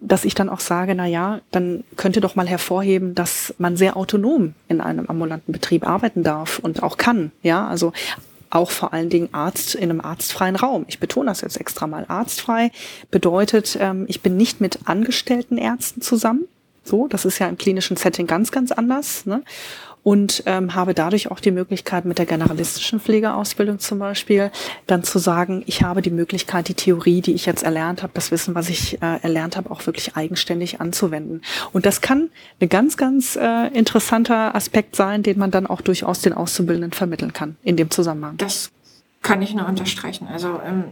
dass 0.00 0.24
ich 0.24 0.34
dann 0.34 0.48
auch 0.48 0.60
sage, 0.60 0.94
na 0.94 1.06
ja, 1.06 1.40
dann 1.50 1.84
könnte 1.96 2.22
doch 2.22 2.34
mal 2.34 2.48
hervorheben, 2.48 3.14
dass 3.14 3.54
man 3.58 3.76
sehr 3.76 3.98
autonom 3.98 4.54
in 4.68 4.80
einem 4.80 5.06
ambulanten 5.06 5.52
Betrieb 5.52 5.86
arbeiten 5.86 6.22
darf 6.22 6.58
und 6.58 6.82
auch 6.82 6.96
kann. 6.96 7.30
Ja, 7.42 7.66
also 7.68 7.92
auch 8.48 8.70
vor 8.70 8.94
allen 8.94 9.10
Dingen 9.10 9.28
Arzt 9.32 9.74
in 9.74 9.90
einem 9.90 10.00
arztfreien 10.00 10.56
Raum. 10.56 10.86
Ich 10.88 10.98
betone 10.98 11.26
das 11.26 11.42
jetzt 11.42 11.60
extra 11.60 11.86
mal. 11.86 12.06
Arztfrei 12.08 12.72
bedeutet, 13.10 13.76
ähm, 13.78 14.06
ich 14.08 14.22
bin 14.22 14.38
nicht 14.38 14.62
mit 14.62 14.80
angestellten 14.86 15.58
Ärzten 15.58 16.00
zusammen. 16.00 16.46
So, 16.82 17.08
das 17.08 17.24
ist 17.24 17.38
ja 17.38 17.48
im 17.48 17.58
klinischen 17.58 17.96
Setting 17.96 18.26
ganz, 18.26 18.50
ganz 18.52 18.72
anders. 18.72 19.26
Ne? 19.26 19.42
und 20.02 20.42
ähm, 20.46 20.74
habe 20.74 20.94
dadurch 20.94 21.30
auch 21.30 21.40
die 21.40 21.50
Möglichkeit, 21.50 22.04
mit 22.04 22.18
der 22.18 22.26
generalistischen 22.26 23.00
Pflegeausbildung 23.00 23.78
zum 23.78 23.98
Beispiel, 23.98 24.50
dann 24.86 25.02
zu 25.02 25.18
sagen, 25.18 25.62
ich 25.66 25.82
habe 25.82 26.02
die 26.02 26.10
Möglichkeit, 26.10 26.68
die 26.68 26.74
Theorie, 26.74 27.20
die 27.20 27.34
ich 27.34 27.46
jetzt 27.46 27.62
erlernt 27.62 28.02
habe, 28.02 28.12
das 28.14 28.30
Wissen, 28.30 28.54
was 28.54 28.68
ich 28.68 29.00
äh, 29.02 29.20
erlernt 29.22 29.56
habe, 29.56 29.70
auch 29.70 29.84
wirklich 29.86 30.16
eigenständig 30.16 30.80
anzuwenden. 30.80 31.42
Und 31.72 31.86
das 31.86 32.00
kann 32.00 32.30
ein 32.60 32.68
ganz, 32.68 32.96
ganz 32.96 33.36
äh, 33.36 33.68
interessanter 33.68 34.54
Aspekt 34.54 34.96
sein, 34.96 35.22
den 35.22 35.38
man 35.38 35.50
dann 35.50 35.66
auch 35.66 35.80
durchaus 35.80 36.22
den 36.22 36.32
Auszubildenden 36.32 36.92
vermitteln 36.92 37.32
kann 37.32 37.56
in 37.62 37.76
dem 37.76 37.90
Zusammenhang. 37.90 38.36
Das 38.38 38.70
kann 39.22 39.42
ich 39.42 39.52
nur 39.54 39.66
unterstreichen. 39.66 40.26
Also 40.28 40.60
ähm, 40.64 40.84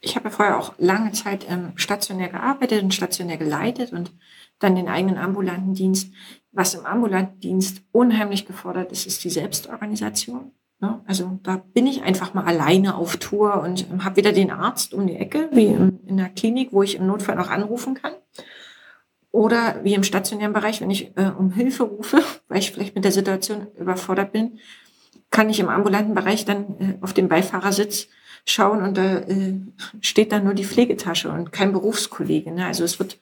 ich 0.00 0.14
habe 0.14 0.28
ja 0.28 0.30
vorher 0.30 0.58
auch 0.58 0.74
lange 0.78 1.10
Zeit 1.10 1.44
ähm, 1.48 1.72
stationär 1.74 2.28
gearbeitet 2.28 2.84
und 2.84 2.94
stationär 2.94 3.36
geleitet 3.36 3.92
und 3.92 4.12
dann 4.58 4.76
den 4.76 4.88
eigenen 4.88 5.18
ambulanten 5.18 5.74
Dienst. 5.74 6.12
Was 6.52 6.74
im 6.74 6.86
ambulanten 6.86 7.40
Dienst 7.40 7.82
unheimlich 7.92 8.46
gefordert 8.46 8.92
ist, 8.92 9.06
ist 9.06 9.22
die 9.24 9.30
Selbstorganisation. 9.30 10.52
Ne? 10.80 11.00
Also 11.06 11.38
da 11.42 11.56
bin 11.56 11.86
ich 11.86 12.02
einfach 12.02 12.34
mal 12.34 12.44
alleine 12.44 12.94
auf 12.94 13.16
Tour 13.16 13.62
und 13.62 13.90
ähm, 13.90 14.04
habe 14.04 14.16
wieder 14.16 14.32
den 14.32 14.50
Arzt 14.50 14.94
um 14.94 15.06
die 15.06 15.16
Ecke, 15.16 15.48
wie 15.52 15.66
in, 15.66 16.16
der 16.16 16.28
Klinik, 16.28 16.72
wo 16.72 16.82
ich 16.82 16.96
im 16.96 17.06
Notfall 17.06 17.38
auch 17.38 17.50
anrufen 17.50 17.94
kann. 17.94 18.12
Oder 19.30 19.84
wie 19.84 19.94
im 19.94 20.04
stationären 20.04 20.52
Bereich, 20.52 20.80
wenn 20.80 20.90
ich 20.90 21.16
äh, 21.16 21.30
um 21.36 21.50
Hilfe 21.50 21.84
rufe, 21.84 22.22
weil 22.48 22.58
ich 22.58 22.70
vielleicht 22.70 22.94
mit 22.94 23.04
der 23.04 23.12
Situation 23.12 23.66
überfordert 23.76 24.32
bin, 24.32 24.58
kann 25.30 25.50
ich 25.50 25.60
im 25.60 25.68
ambulanten 25.68 26.14
Bereich 26.14 26.44
dann 26.44 26.78
äh, 26.78 26.98
auf 27.00 27.12
dem 27.12 27.28
Beifahrersitz 27.28 28.08
schauen 28.44 28.82
und 28.82 28.96
da 28.96 29.18
äh, 29.18 29.60
steht 30.00 30.32
dann 30.32 30.44
nur 30.44 30.54
die 30.54 30.64
Pflegetasche 30.64 31.30
und 31.30 31.52
kein 31.52 31.72
Berufskollege. 31.72 32.52
Ne? 32.52 32.64
Also 32.64 32.84
es 32.84 32.98
wird 32.98 33.18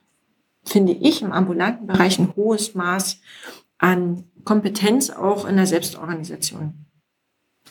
finde 0.67 0.93
ich, 0.93 1.23
im 1.23 1.33
ambulanten 1.33 1.87
Bereich 1.87 2.19
ein 2.19 2.35
hohes 2.37 2.75
Maß 2.75 3.21
an 3.79 4.25
Kompetenz 4.45 5.11
auch 5.11 5.45
in 5.45 5.57
der 5.57 5.67
Selbstorganisation 5.67 6.87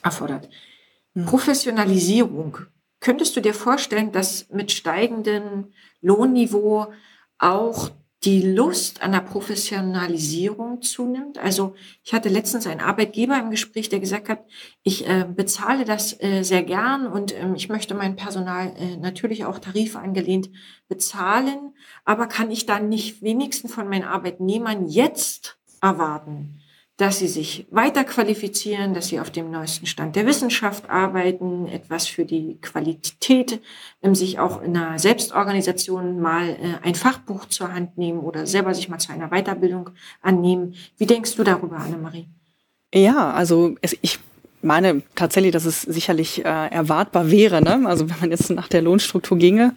erfordert. 0.01 0.49
Mhm. 1.13 1.25
Professionalisierung. 1.25 2.57
Könntest 2.99 3.35
du 3.35 3.41
dir 3.41 3.53
vorstellen, 3.53 4.11
dass 4.11 4.49
mit 4.49 4.71
steigendem 4.71 5.71
Lohnniveau 6.01 6.87
auch 7.37 7.91
die 8.25 8.41
Lust 8.41 9.03
an 9.03 9.11
der 9.11 9.19
Professionalisierung 9.19 10.81
zunimmt. 10.81 11.37
Also 11.37 11.75
ich 12.03 12.13
hatte 12.13 12.29
letztens 12.29 12.65
einen 12.65 12.79
Arbeitgeber 12.79 13.39
im 13.39 13.51
Gespräch, 13.51 13.87
der 13.89 13.99
gesagt 13.99 14.29
hat, 14.29 14.43
ich 14.81 15.07
äh, 15.07 15.27
bezahle 15.29 15.85
das 15.85 16.19
äh, 16.19 16.41
sehr 16.41 16.63
gern 16.63 17.05
und 17.05 17.35
ähm, 17.35 17.53
ich 17.53 17.69
möchte 17.69 17.93
mein 17.93 18.15
Personal 18.15 18.73
äh, 18.77 18.97
natürlich 18.97 19.45
auch 19.45 19.59
tarifangelehnt 19.59 20.49
bezahlen, 20.87 21.73
aber 22.03 22.25
kann 22.25 22.49
ich 22.49 22.65
dann 22.65 22.89
nicht 22.89 23.21
wenigstens 23.21 23.73
von 23.73 23.87
meinen 23.87 24.05
Arbeitnehmern 24.05 24.87
jetzt 24.87 25.59
erwarten, 25.81 26.61
dass 26.97 27.19
sie 27.19 27.27
sich 27.27 27.67
weiter 27.71 28.05
qualifizieren, 28.05 28.93
dass 28.93 29.07
sie 29.07 29.19
auf 29.19 29.29
dem 29.29 29.51
neuesten 29.51 29.85
Stand 29.85 30.15
der 30.15 30.25
Wissenschaft 30.25 30.89
arbeiten, 30.89 31.67
etwas 31.67 32.07
für 32.07 32.23
die 32.23 32.57
Qualität, 32.61 33.61
ähm, 34.01 34.15
sich 34.15 34.39
auch 34.39 34.61
in 34.61 34.77
einer 34.77 34.97
Selbstorganisation 34.97 36.21
mal 36.21 36.49
äh, 36.49 36.85
ein 36.85 36.95
Fachbuch 36.95 37.45
zur 37.45 37.73
Hand 37.73 37.97
nehmen 37.97 38.19
oder 38.19 38.47
selber 38.47 38.73
sich 38.73 38.87
mal 38.87 38.99
zu 38.99 39.11
einer 39.11 39.29
Weiterbildung 39.29 39.89
annehmen. 40.21 40.75
Wie 40.97 41.05
denkst 41.05 41.35
du 41.35 41.43
darüber, 41.43 41.77
Annemarie? 41.77 42.27
Ja, 42.93 43.31
also 43.31 43.75
ich 43.81 44.19
meine 44.65 45.03
tatsächlich, 45.15 45.51
dass 45.51 45.65
es 45.65 45.81
sicherlich 45.81 46.43
äh, 46.43 46.67
erwartbar 46.67 47.31
wäre. 47.31 47.61
Ne? 47.61 47.83
Also 47.85 48.09
wenn 48.09 48.19
man 48.19 48.31
jetzt 48.31 48.49
nach 48.49 48.67
der 48.67 48.81
Lohnstruktur 48.81 49.37
ginge, 49.37 49.73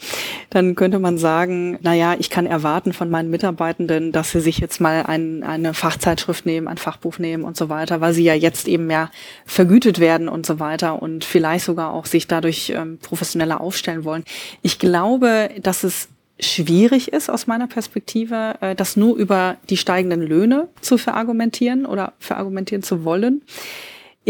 dann 0.51 0.75
könnte 0.75 0.99
man 0.99 1.19
sagen, 1.19 1.79
na 1.83 1.95
ja, 1.95 2.17
ich 2.19 2.31
kann 2.31 2.47
erwarten 2.47 2.93
von 2.93 3.11
meinen 3.11 3.31
Mitarbeitenden, 3.31 4.13
dass 4.13 4.33
sie 4.33 4.41
sich 4.41 4.59
jetzt 4.59 4.81
mal 4.81 5.05
ein, 5.05 5.43
eine 5.43 5.75
Fachzeitschrift 5.75 6.47
nehmen, 6.47 6.69
ein 6.69 6.79
Fachbuch 6.79 7.19
nehmen 7.19 7.45
und 7.45 7.57
so 7.57 7.69
weiter, 7.69 8.01
weil 8.01 8.13
sie 8.13 8.25
ja 8.25 8.35
jetzt 8.35 8.67
eben 8.67 8.87
mehr 8.87 9.11
vergütet 9.45 10.01
werden 10.01 10.29
und 10.29 10.47
so 10.47 10.59
weiter 10.59 11.01
und 11.01 11.25
vielleicht 11.25 11.65
sogar 11.65 11.93
auch 11.93 12.07
sich 12.07 12.27
dadurch 12.27 12.73
ähm, 12.75 12.99
professioneller 13.01 13.61
aufstellen 13.61 14.05
wollen. 14.05 14.25
Ich 14.63 14.79
glaube, 14.79 15.51
dass 15.63 15.85
es 15.85 16.09
schwierig 16.41 17.13
ist 17.13 17.31
aus 17.31 17.47
meiner 17.47 17.67
Perspektive, 17.67 18.57
äh, 18.61 18.75
das 18.75 18.97
nur 18.97 19.17
über 19.17 19.57
die 19.71 19.77
steigenden 19.77 20.23
Löhne 20.23 20.69
zu 20.81 20.99
verargumentieren 20.99 21.87
oder 21.87 22.13
verargumentieren 22.19 22.83
zu 22.83 23.05
wollen. 23.05 23.43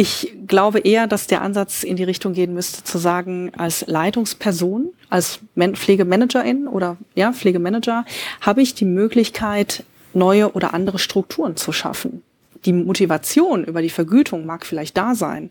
Ich 0.01 0.33
glaube 0.47 0.79
eher, 0.79 1.09
dass 1.09 1.27
der 1.27 1.43
Ansatz 1.43 1.83
in 1.83 1.97
die 1.97 2.05
Richtung 2.05 2.33
gehen 2.33 2.55
müsste, 2.55 2.85
zu 2.85 2.99
sagen, 2.99 3.51
als 3.57 3.85
Leitungsperson, 3.89 4.93
als 5.11 5.41
Pflegemanagerin 5.57 6.69
oder 6.69 6.99
ja, 7.17 7.33
Pflegemanager 7.33 8.05
habe 8.41 8.63
ich 8.63 8.75
die 8.75 8.85
Möglichkeit, 8.85 9.83
neue 10.15 10.53
oder 10.53 10.73
andere 10.73 11.01
Strukturen 11.01 11.57
zu 11.57 11.73
schaffen 11.73 12.23
die 12.65 12.73
Motivation 12.73 13.65
über 13.65 13.83
die 13.83 13.91
Vergütung 13.91 14.47
mag 14.47 14.67
vielleicht 14.67 14.97
da 14.97 15.15
sein, 15.15 15.51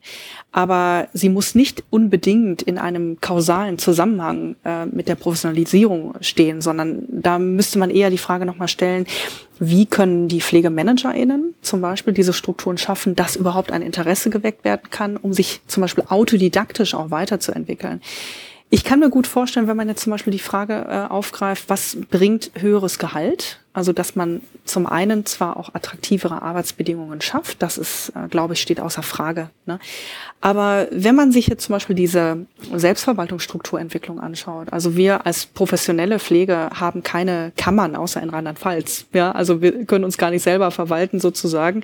aber 0.51 1.07
sie 1.13 1.29
muss 1.29 1.55
nicht 1.55 1.83
unbedingt 1.89 2.61
in 2.61 2.77
einem 2.77 3.19
kausalen 3.21 3.77
Zusammenhang 3.77 4.55
äh, 4.63 4.85
mit 4.85 5.07
der 5.07 5.15
Professionalisierung 5.15 6.15
stehen, 6.21 6.61
sondern 6.61 7.03
da 7.09 7.39
müsste 7.39 7.79
man 7.79 7.89
eher 7.89 8.09
die 8.09 8.17
Frage 8.17 8.45
nochmal 8.45 8.67
stellen, 8.67 9.05
wie 9.59 9.85
können 9.85 10.27
die 10.27 10.41
PflegemanagerInnen 10.41 11.55
zum 11.61 11.81
Beispiel 11.81 12.13
diese 12.13 12.33
Strukturen 12.33 12.77
schaffen, 12.77 13.15
dass 13.15 13.35
überhaupt 13.35 13.71
ein 13.71 13.81
Interesse 13.81 14.29
geweckt 14.29 14.63
werden 14.63 14.89
kann, 14.89 15.17
um 15.17 15.33
sich 15.33 15.61
zum 15.67 15.81
Beispiel 15.81 16.03
autodidaktisch 16.07 16.93
auch 16.93 17.11
weiterzuentwickeln. 17.11 18.01
Ich 18.69 18.83
kann 18.83 18.99
mir 18.99 19.09
gut 19.09 19.27
vorstellen, 19.27 19.67
wenn 19.67 19.77
man 19.77 19.87
jetzt 19.87 20.03
zum 20.03 20.11
Beispiel 20.11 20.31
die 20.31 20.39
Frage 20.39 20.85
äh, 20.89 21.11
aufgreift, 21.11 21.65
was 21.69 21.97
bringt 22.09 22.51
höheres 22.55 22.99
Gehalt? 22.99 23.59
Also, 23.77 23.93
dass 23.93 24.15
man 24.15 24.41
zum 24.65 24.87
einen 24.87 25.27
zwar 25.27 25.55
auch 25.55 25.75
attraktivere 25.75 26.41
Arbeitsbedingungen 26.41 27.21
schafft, 27.21 27.61
das 27.61 27.77
ist, 27.77 28.11
äh, 28.15 28.27
glaube 28.27 28.55
ich, 28.55 28.61
steht 28.63 28.79
außer 28.79 29.03
Frage. 29.03 29.51
Ne? 29.67 29.77
Aber 30.41 30.87
wenn 30.89 31.13
man 31.13 31.31
sich 31.31 31.45
jetzt 31.45 31.65
zum 31.65 31.73
Beispiel 31.73 31.95
diese 31.95 32.47
Selbstverwaltungsstrukturentwicklung 32.73 34.19
anschaut, 34.19 34.73
also 34.73 34.95
wir 34.95 35.27
als 35.27 35.45
professionelle 35.45 36.17
Pflege 36.17 36.71
haben 36.73 37.03
keine 37.03 37.51
Kammern 37.55 37.95
außer 37.95 38.19
in 38.19 38.31
Rheinland-Pfalz. 38.31 39.05
Ja, 39.13 39.31
also 39.31 39.61
wir 39.61 39.85
können 39.85 40.05
uns 40.05 40.17
gar 40.17 40.31
nicht 40.31 40.41
selber 40.41 40.71
verwalten 40.71 41.19
sozusagen. 41.19 41.83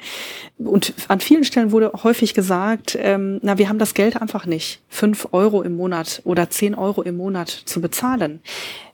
Und 0.57 0.95
an 1.09 1.19
vielen 1.19 1.43
Stellen 1.43 1.71
wurde 1.71 1.91
häufig 2.01 2.33
gesagt, 2.33 2.97
ähm, 2.99 3.37
na, 3.43 3.59
wir 3.59 3.69
haben 3.69 3.77
das 3.77 3.93
Geld 3.93 4.19
einfach 4.19 4.47
nicht, 4.47 4.81
fünf 4.89 5.27
Euro 5.31 5.61
im 5.61 5.75
Monat 5.75 6.23
oder 6.25 6.49
zehn 6.49 6.73
Euro 6.73 7.03
im 7.03 7.17
Monat 7.17 7.49
zu 7.49 7.81
bezahlen. 7.81 8.41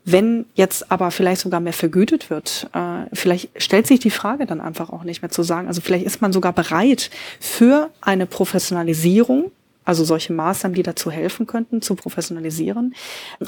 Wenn 0.05 0.45
jetzt 0.55 0.91
aber 0.91 1.11
vielleicht 1.11 1.41
sogar 1.41 1.59
mehr 1.59 1.73
vergütet 1.73 2.29
wird, 2.29 2.69
äh, 2.73 3.13
vielleicht 3.13 3.49
stellt 3.61 3.85
sich 3.85 3.99
die 3.99 4.09
Frage 4.09 4.45
dann 4.45 4.61
einfach 4.61 4.89
auch 4.89 5.03
nicht 5.03 5.21
mehr 5.21 5.29
zu 5.29 5.43
sagen. 5.43 5.67
Also 5.67 5.81
vielleicht 5.81 6.05
ist 6.05 6.21
man 6.21 6.33
sogar 6.33 6.53
bereit 6.53 7.09
für 7.39 7.89
eine 8.01 8.25
Professionalisierung 8.25 9.51
also 9.89 10.03
solche 10.03 10.33
Maßnahmen, 10.33 10.75
die 10.75 10.83
dazu 10.83 11.09
helfen 11.09 11.47
könnten, 11.47 11.81
zu 11.81 11.95
professionalisieren, 11.95 12.93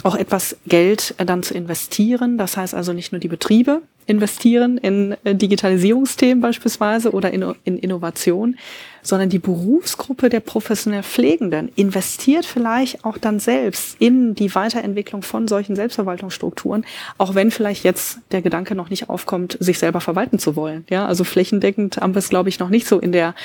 auch 0.01 0.15
etwas 0.15 0.57
Geld 0.65 1.13
äh, 1.19 1.25
dann 1.25 1.43
zu 1.43 1.53
investieren. 1.53 2.39
Das 2.39 2.57
heißt 2.57 2.73
also 2.73 2.93
nicht 2.93 3.11
nur 3.11 3.19
die 3.19 3.27
Betriebe 3.27 3.83
investieren 4.07 4.79
in 4.79 5.15
äh, 5.23 5.35
Digitalisierungsthemen 5.35 6.41
beispielsweise 6.41 7.11
oder 7.11 7.31
in, 7.31 7.53
in 7.63 7.77
Innovation, 7.77 8.57
sondern 9.03 9.29
die 9.29 9.37
Berufsgruppe 9.37 10.29
der 10.29 10.39
professionell 10.39 11.03
Pflegenden 11.03 11.69
investiert 11.75 12.47
vielleicht 12.47 13.05
auch 13.05 13.19
dann 13.19 13.39
selbst 13.39 13.97
in 13.99 14.33
die 14.33 14.53
Weiterentwicklung 14.55 15.21
von 15.21 15.47
solchen 15.47 15.75
Selbstverwaltungsstrukturen, 15.75 16.85
auch 17.19 17.35
wenn 17.35 17.51
vielleicht 17.51 17.83
jetzt 17.83 18.17
der 18.31 18.41
Gedanke 18.41 18.73
noch 18.73 18.89
nicht 18.89 19.09
aufkommt, 19.09 19.57
sich 19.59 19.77
selber 19.77 20.01
verwalten 20.01 20.39
zu 20.39 20.55
wollen. 20.55 20.85
Ja, 20.89 21.05
also 21.05 21.23
flächendeckend 21.23 21.97
haben 21.97 22.15
wir 22.15 22.19
es, 22.19 22.29
glaube 22.29 22.49
ich, 22.49 22.57
noch 22.57 22.69
nicht 22.69 22.87
so 22.87 22.97
in 22.99 23.11
der 23.11 23.35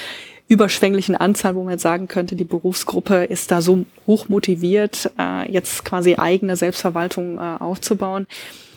überschwänglichen 0.49 1.17
Anzahl, 1.17 1.55
wo 1.55 1.63
man 1.63 1.73
jetzt 1.73 1.83
sagen 1.83 2.09
könnte, 2.09 2.37
die 2.37 2.45
Berufsgruppe 2.45 3.25
ist 3.25 3.51
da 3.51 3.61
so 3.61 3.85
hoch 4.07 4.29
motiviert, 4.29 5.11
äh, 5.19 5.51
jetzt 5.51 5.85
quasi 5.85 6.17
eigene 6.17 6.57
Selbstverwaltung 6.57 7.39
äh, 7.39 7.41
aufzubauen, 7.41 8.27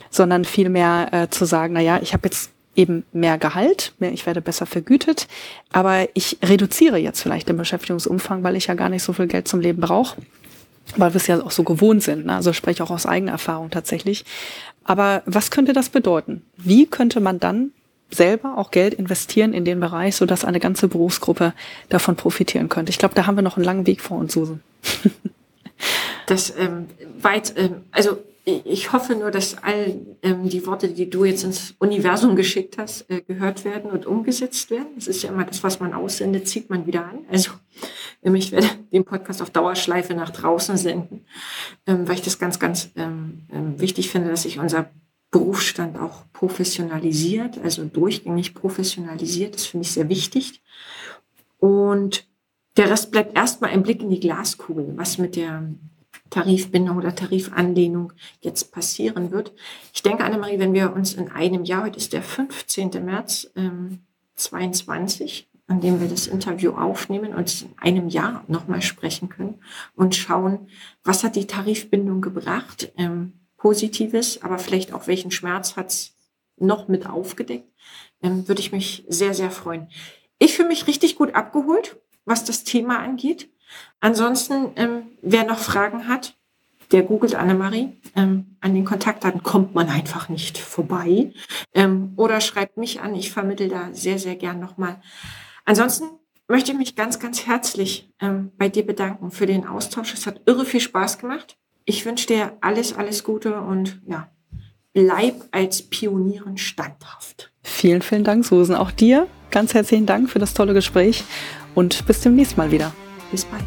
sondern 0.09 0.45
vielmehr 0.45 1.09
äh, 1.11 1.29
zu 1.29 1.45
sagen, 1.45 1.73
na 1.73 1.81
ja, 1.81 1.99
ich 2.01 2.13
habe 2.13 2.27
jetzt 2.27 2.51
eben 2.75 3.03
mehr 3.11 3.37
Gehalt, 3.37 3.93
mehr, 3.99 4.13
ich 4.13 4.25
werde 4.25 4.41
besser 4.41 4.65
vergütet, 4.65 5.27
aber 5.71 6.07
ich 6.13 6.37
reduziere 6.43 6.97
jetzt 6.97 7.21
vielleicht 7.21 7.49
den 7.49 7.57
Beschäftigungsumfang, 7.57 8.43
weil 8.43 8.55
ich 8.55 8.67
ja 8.67 8.73
gar 8.73 8.89
nicht 8.89 9.03
so 9.03 9.13
viel 9.13 9.27
Geld 9.27 9.47
zum 9.47 9.59
Leben 9.59 9.81
brauche, 9.81 10.19
weil 10.95 11.13
wir 11.13 11.17
es 11.17 11.27
ja 11.27 11.43
auch 11.43 11.51
so 11.51 11.63
gewohnt 11.63 12.01
sind. 12.03 12.25
Ne? 12.25 12.35
Also 12.35 12.53
spreche 12.53 12.83
auch 12.83 12.91
aus 12.91 13.05
eigener 13.05 13.33
Erfahrung 13.33 13.69
tatsächlich. 13.69 14.25
Aber 14.85 15.21
was 15.25 15.51
könnte 15.51 15.73
das 15.73 15.89
bedeuten? 15.89 16.41
Wie 16.57 16.87
könnte 16.87 17.19
man 17.19 17.39
dann 17.39 17.71
selber 18.09 18.57
auch 18.57 18.71
Geld 18.71 18.93
investieren 18.93 19.53
in 19.53 19.65
den 19.65 19.79
Bereich, 19.79 20.15
sodass 20.15 20.45
eine 20.45 20.59
ganze 20.59 20.87
Berufsgruppe 20.87 21.53
davon 21.89 22.15
profitieren 22.15 22.69
könnte. 22.69 22.89
Ich 22.89 22.97
glaube, 22.97 23.15
da 23.15 23.25
haben 23.25 23.35
wir 23.35 23.41
noch 23.41 23.57
einen 23.57 23.65
langen 23.65 23.87
Weg 23.87 24.01
vor 24.01 24.17
uns, 24.17 24.33
Susan. 24.33 24.61
das 26.27 26.53
ähm, 26.57 26.87
weit, 27.21 27.53
ähm, 27.57 27.81
also 27.91 28.17
ich 28.45 28.93
hoffe 28.93 29.15
nur, 29.15 29.29
dass 29.29 29.61
all 29.61 29.95
ähm, 30.23 30.49
die 30.49 30.65
Worte, 30.65 30.87
die 30.87 31.07
du 31.07 31.23
jetzt 31.23 31.43
ins 31.43 31.75
Universum 31.77 32.35
geschickt 32.35 32.77
hast, 32.79 33.07
äh, 33.09 33.21
gehört 33.21 33.63
werden 33.63 33.91
und 33.91 34.07
umgesetzt 34.07 34.71
werden. 34.71 34.87
Das 34.95 35.07
ist 35.07 35.21
ja 35.21 35.29
immer 35.29 35.43
das, 35.43 35.61
was 35.61 35.79
man 35.79 35.93
aussendet, 35.93 36.47
zieht 36.47 36.69
man 36.69 36.87
wieder 36.87 37.05
an. 37.05 37.19
Also 37.29 37.51
Ähm, 38.23 38.35
ich 38.35 38.51
werde 38.51 38.67
den 38.91 39.05
Podcast 39.05 39.41
auf 39.41 39.49
Dauerschleife 39.49 40.13
nach 40.13 40.29
draußen 40.29 40.77
senden, 40.77 41.25
ähm, 41.87 42.07
weil 42.07 42.15
ich 42.15 42.21
das 42.21 42.39
ganz, 42.39 42.59
ganz 42.59 42.89
ähm, 42.95 43.43
ähm, 43.51 43.79
wichtig 43.79 44.09
finde, 44.09 44.29
dass 44.29 44.43
sich 44.43 44.59
unser 44.59 44.89
Berufsstand 45.31 45.97
auch 45.97 46.23
professionalisiert, 46.33 47.59
also 47.59 47.85
durchgängig 47.85 48.55
professionalisiert. 48.55 49.55
Das 49.55 49.65
finde 49.65 49.85
ich 49.85 49.91
sehr 49.91 50.09
wichtig. 50.09 50.61
Und 51.59 52.25
der 52.77 52.89
Rest 52.89 53.11
bleibt 53.11 53.37
erstmal 53.37 53.71
ein 53.71 53.83
Blick 53.83 54.01
in 54.01 54.09
die 54.09 54.19
Glaskugel, 54.19 54.93
was 54.95 55.17
mit 55.17 55.35
der 55.35 55.69
Tarifbindung 56.29 56.97
oder 56.97 57.15
Tarifanlehnung 57.15 58.13
jetzt 58.41 58.71
passieren 58.71 59.31
wird. 59.31 59.53
Ich 59.93 60.01
denke, 60.01 60.23
Annemarie, 60.23 60.59
wenn 60.59 60.73
wir 60.73 60.93
uns 60.93 61.13
in 61.13 61.29
einem 61.29 61.63
Jahr, 61.63 61.83
heute 61.83 61.97
ist 61.97 62.13
der 62.13 62.21
15. 62.21 62.91
März 63.03 63.51
ähm, 63.55 63.99
22, 64.35 65.47
an 65.67 65.81
dem 65.81 65.99
wir 65.99 66.07
das 66.07 66.27
Interview 66.27 66.71
aufnehmen 66.71 67.33
und 67.33 67.61
in 67.61 67.77
einem 67.77 68.09
Jahr 68.09 68.43
nochmal 68.47 68.81
sprechen 68.81 69.29
können 69.29 69.55
und 69.95 70.15
schauen, 70.15 70.67
was 71.03 71.23
hat 71.23 71.35
die 71.35 71.47
Tarifbindung 71.47 72.21
gebracht, 72.21 72.91
ähm, 72.97 73.33
Positives, 73.59 74.41
aber 74.41 74.57
vielleicht 74.57 74.93
auch 74.93 75.07
welchen 75.07 75.31
Schmerz 75.31 75.75
hat 75.75 75.89
es 75.89 76.15
noch 76.57 76.87
mit 76.87 77.07
aufgedeckt, 77.07 77.71
ähm, 78.21 78.47
würde 78.47 78.61
ich 78.61 78.71
mich 78.71 79.05
sehr, 79.07 79.33
sehr 79.33 79.51
freuen. 79.51 79.87
Ich 80.39 80.55
fühle 80.55 80.69
mich 80.69 80.87
richtig 80.87 81.15
gut 81.15 81.35
abgeholt, 81.35 81.97
was 82.25 82.43
das 82.43 82.63
Thema 82.63 82.99
angeht. 82.99 83.49
Ansonsten, 83.99 84.71
ähm, 84.75 85.03
wer 85.21 85.45
noch 85.45 85.59
Fragen 85.59 86.07
hat, 86.07 86.35
der 86.91 87.03
googelt 87.03 87.35
Annemarie. 87.35 87.93
Ähm, 88.15 88.57
an 88.61 88.73
den 88.73 88.85
Kontaktdaten 88.85 89.43
kommt 89.43 89.75
man 89.75 89.89
einfach 89.89 90.29
nicht 90.29 90.57
vorbei. 90.57 91.33
Ähm, 91.73 92.13
oder 92.15 92.41
schreibt 92.41 92.77
mich 92.77 93.01
an. 93.01 93.15
Ich 93.15 93.31
vermittel 93.31 93.69
da 93.69 93.89
sehr, 93.93 94.17
sehr 94.17 94.35
gern 94.35 94.59
nochmal. 94.59 95.01
Ansonsten 95.65 96.09
möchte 96.47 96.71
ich 96.71 96.77
mich 96.77 96.95
ganz, 96.95 97.19
ganz 97.19 97.45
herzlich 97.45 98.11
ähm, 98.19 98.51
bei 98.57 98.69
dir 98.69 98.85
bedanken 98.85 99.29
für 99.31 99.45
den 99.45 99.67
Austausch. 99.67 100.13
Es 100.13 100.25
hat 100.25 100.41
irre 100.45 100.65
viel 100.65 100.79
Spaß 100.79 101.19
gemacht. 101.19 101.57
Ich 101.89 102.05
wünsche 102.05 102.27
dir 102.27 102.53
alles, 102.61 102.93
alles 102.93 103.23
Gute 103.23 103.59
und 103.61 103.99
ja, 104.05 104.29
bleib 104.93 105.47
als 105.49 105.81
Pionierin 105.81 106.59
standhaft. 106.59 107.51
Vielen, 107.63 108.03
vielen 108.03 108.23
Dank, 108.23 108.45
Susan. 108.45 108.75
Auch 108.75 108.91
dir 108.91 109.25
ganz 109.49 109.73
herzlichen 109.73 110.05
Dank 110.05 110.29
für 110.29 110.37
das 110.37 110.53
tolle 110.53 110.75
Gespräch 110.75 111.23
und 111.73 112.05
bis 112.05 112.21
demnächst 112.21 112.57
mal 112.57 112.71
wieder. 112.71 112.93
Bis 113.31 113.45
bald. 113.45 113.65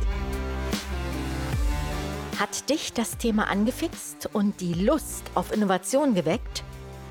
Hat 2.39 2.71
dich 2.71 2.93
das 2.93 3.19
Thema 3.19 3.51
angefixt 3.51 4.29
und 4.33 4.61
die 4.61 4.75
Lust 4.75 5.25
auf 5.35 5.53
Innovation 5.53 6.15
geweckt? 6.15 6.63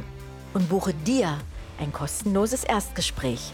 und 0.55 0.69
buche 0.69 0.95
dir 1.05 1.37
ein 1.79 1.93
kostenloses 1.93 2.63
Erstgespräch. 2.63 3.53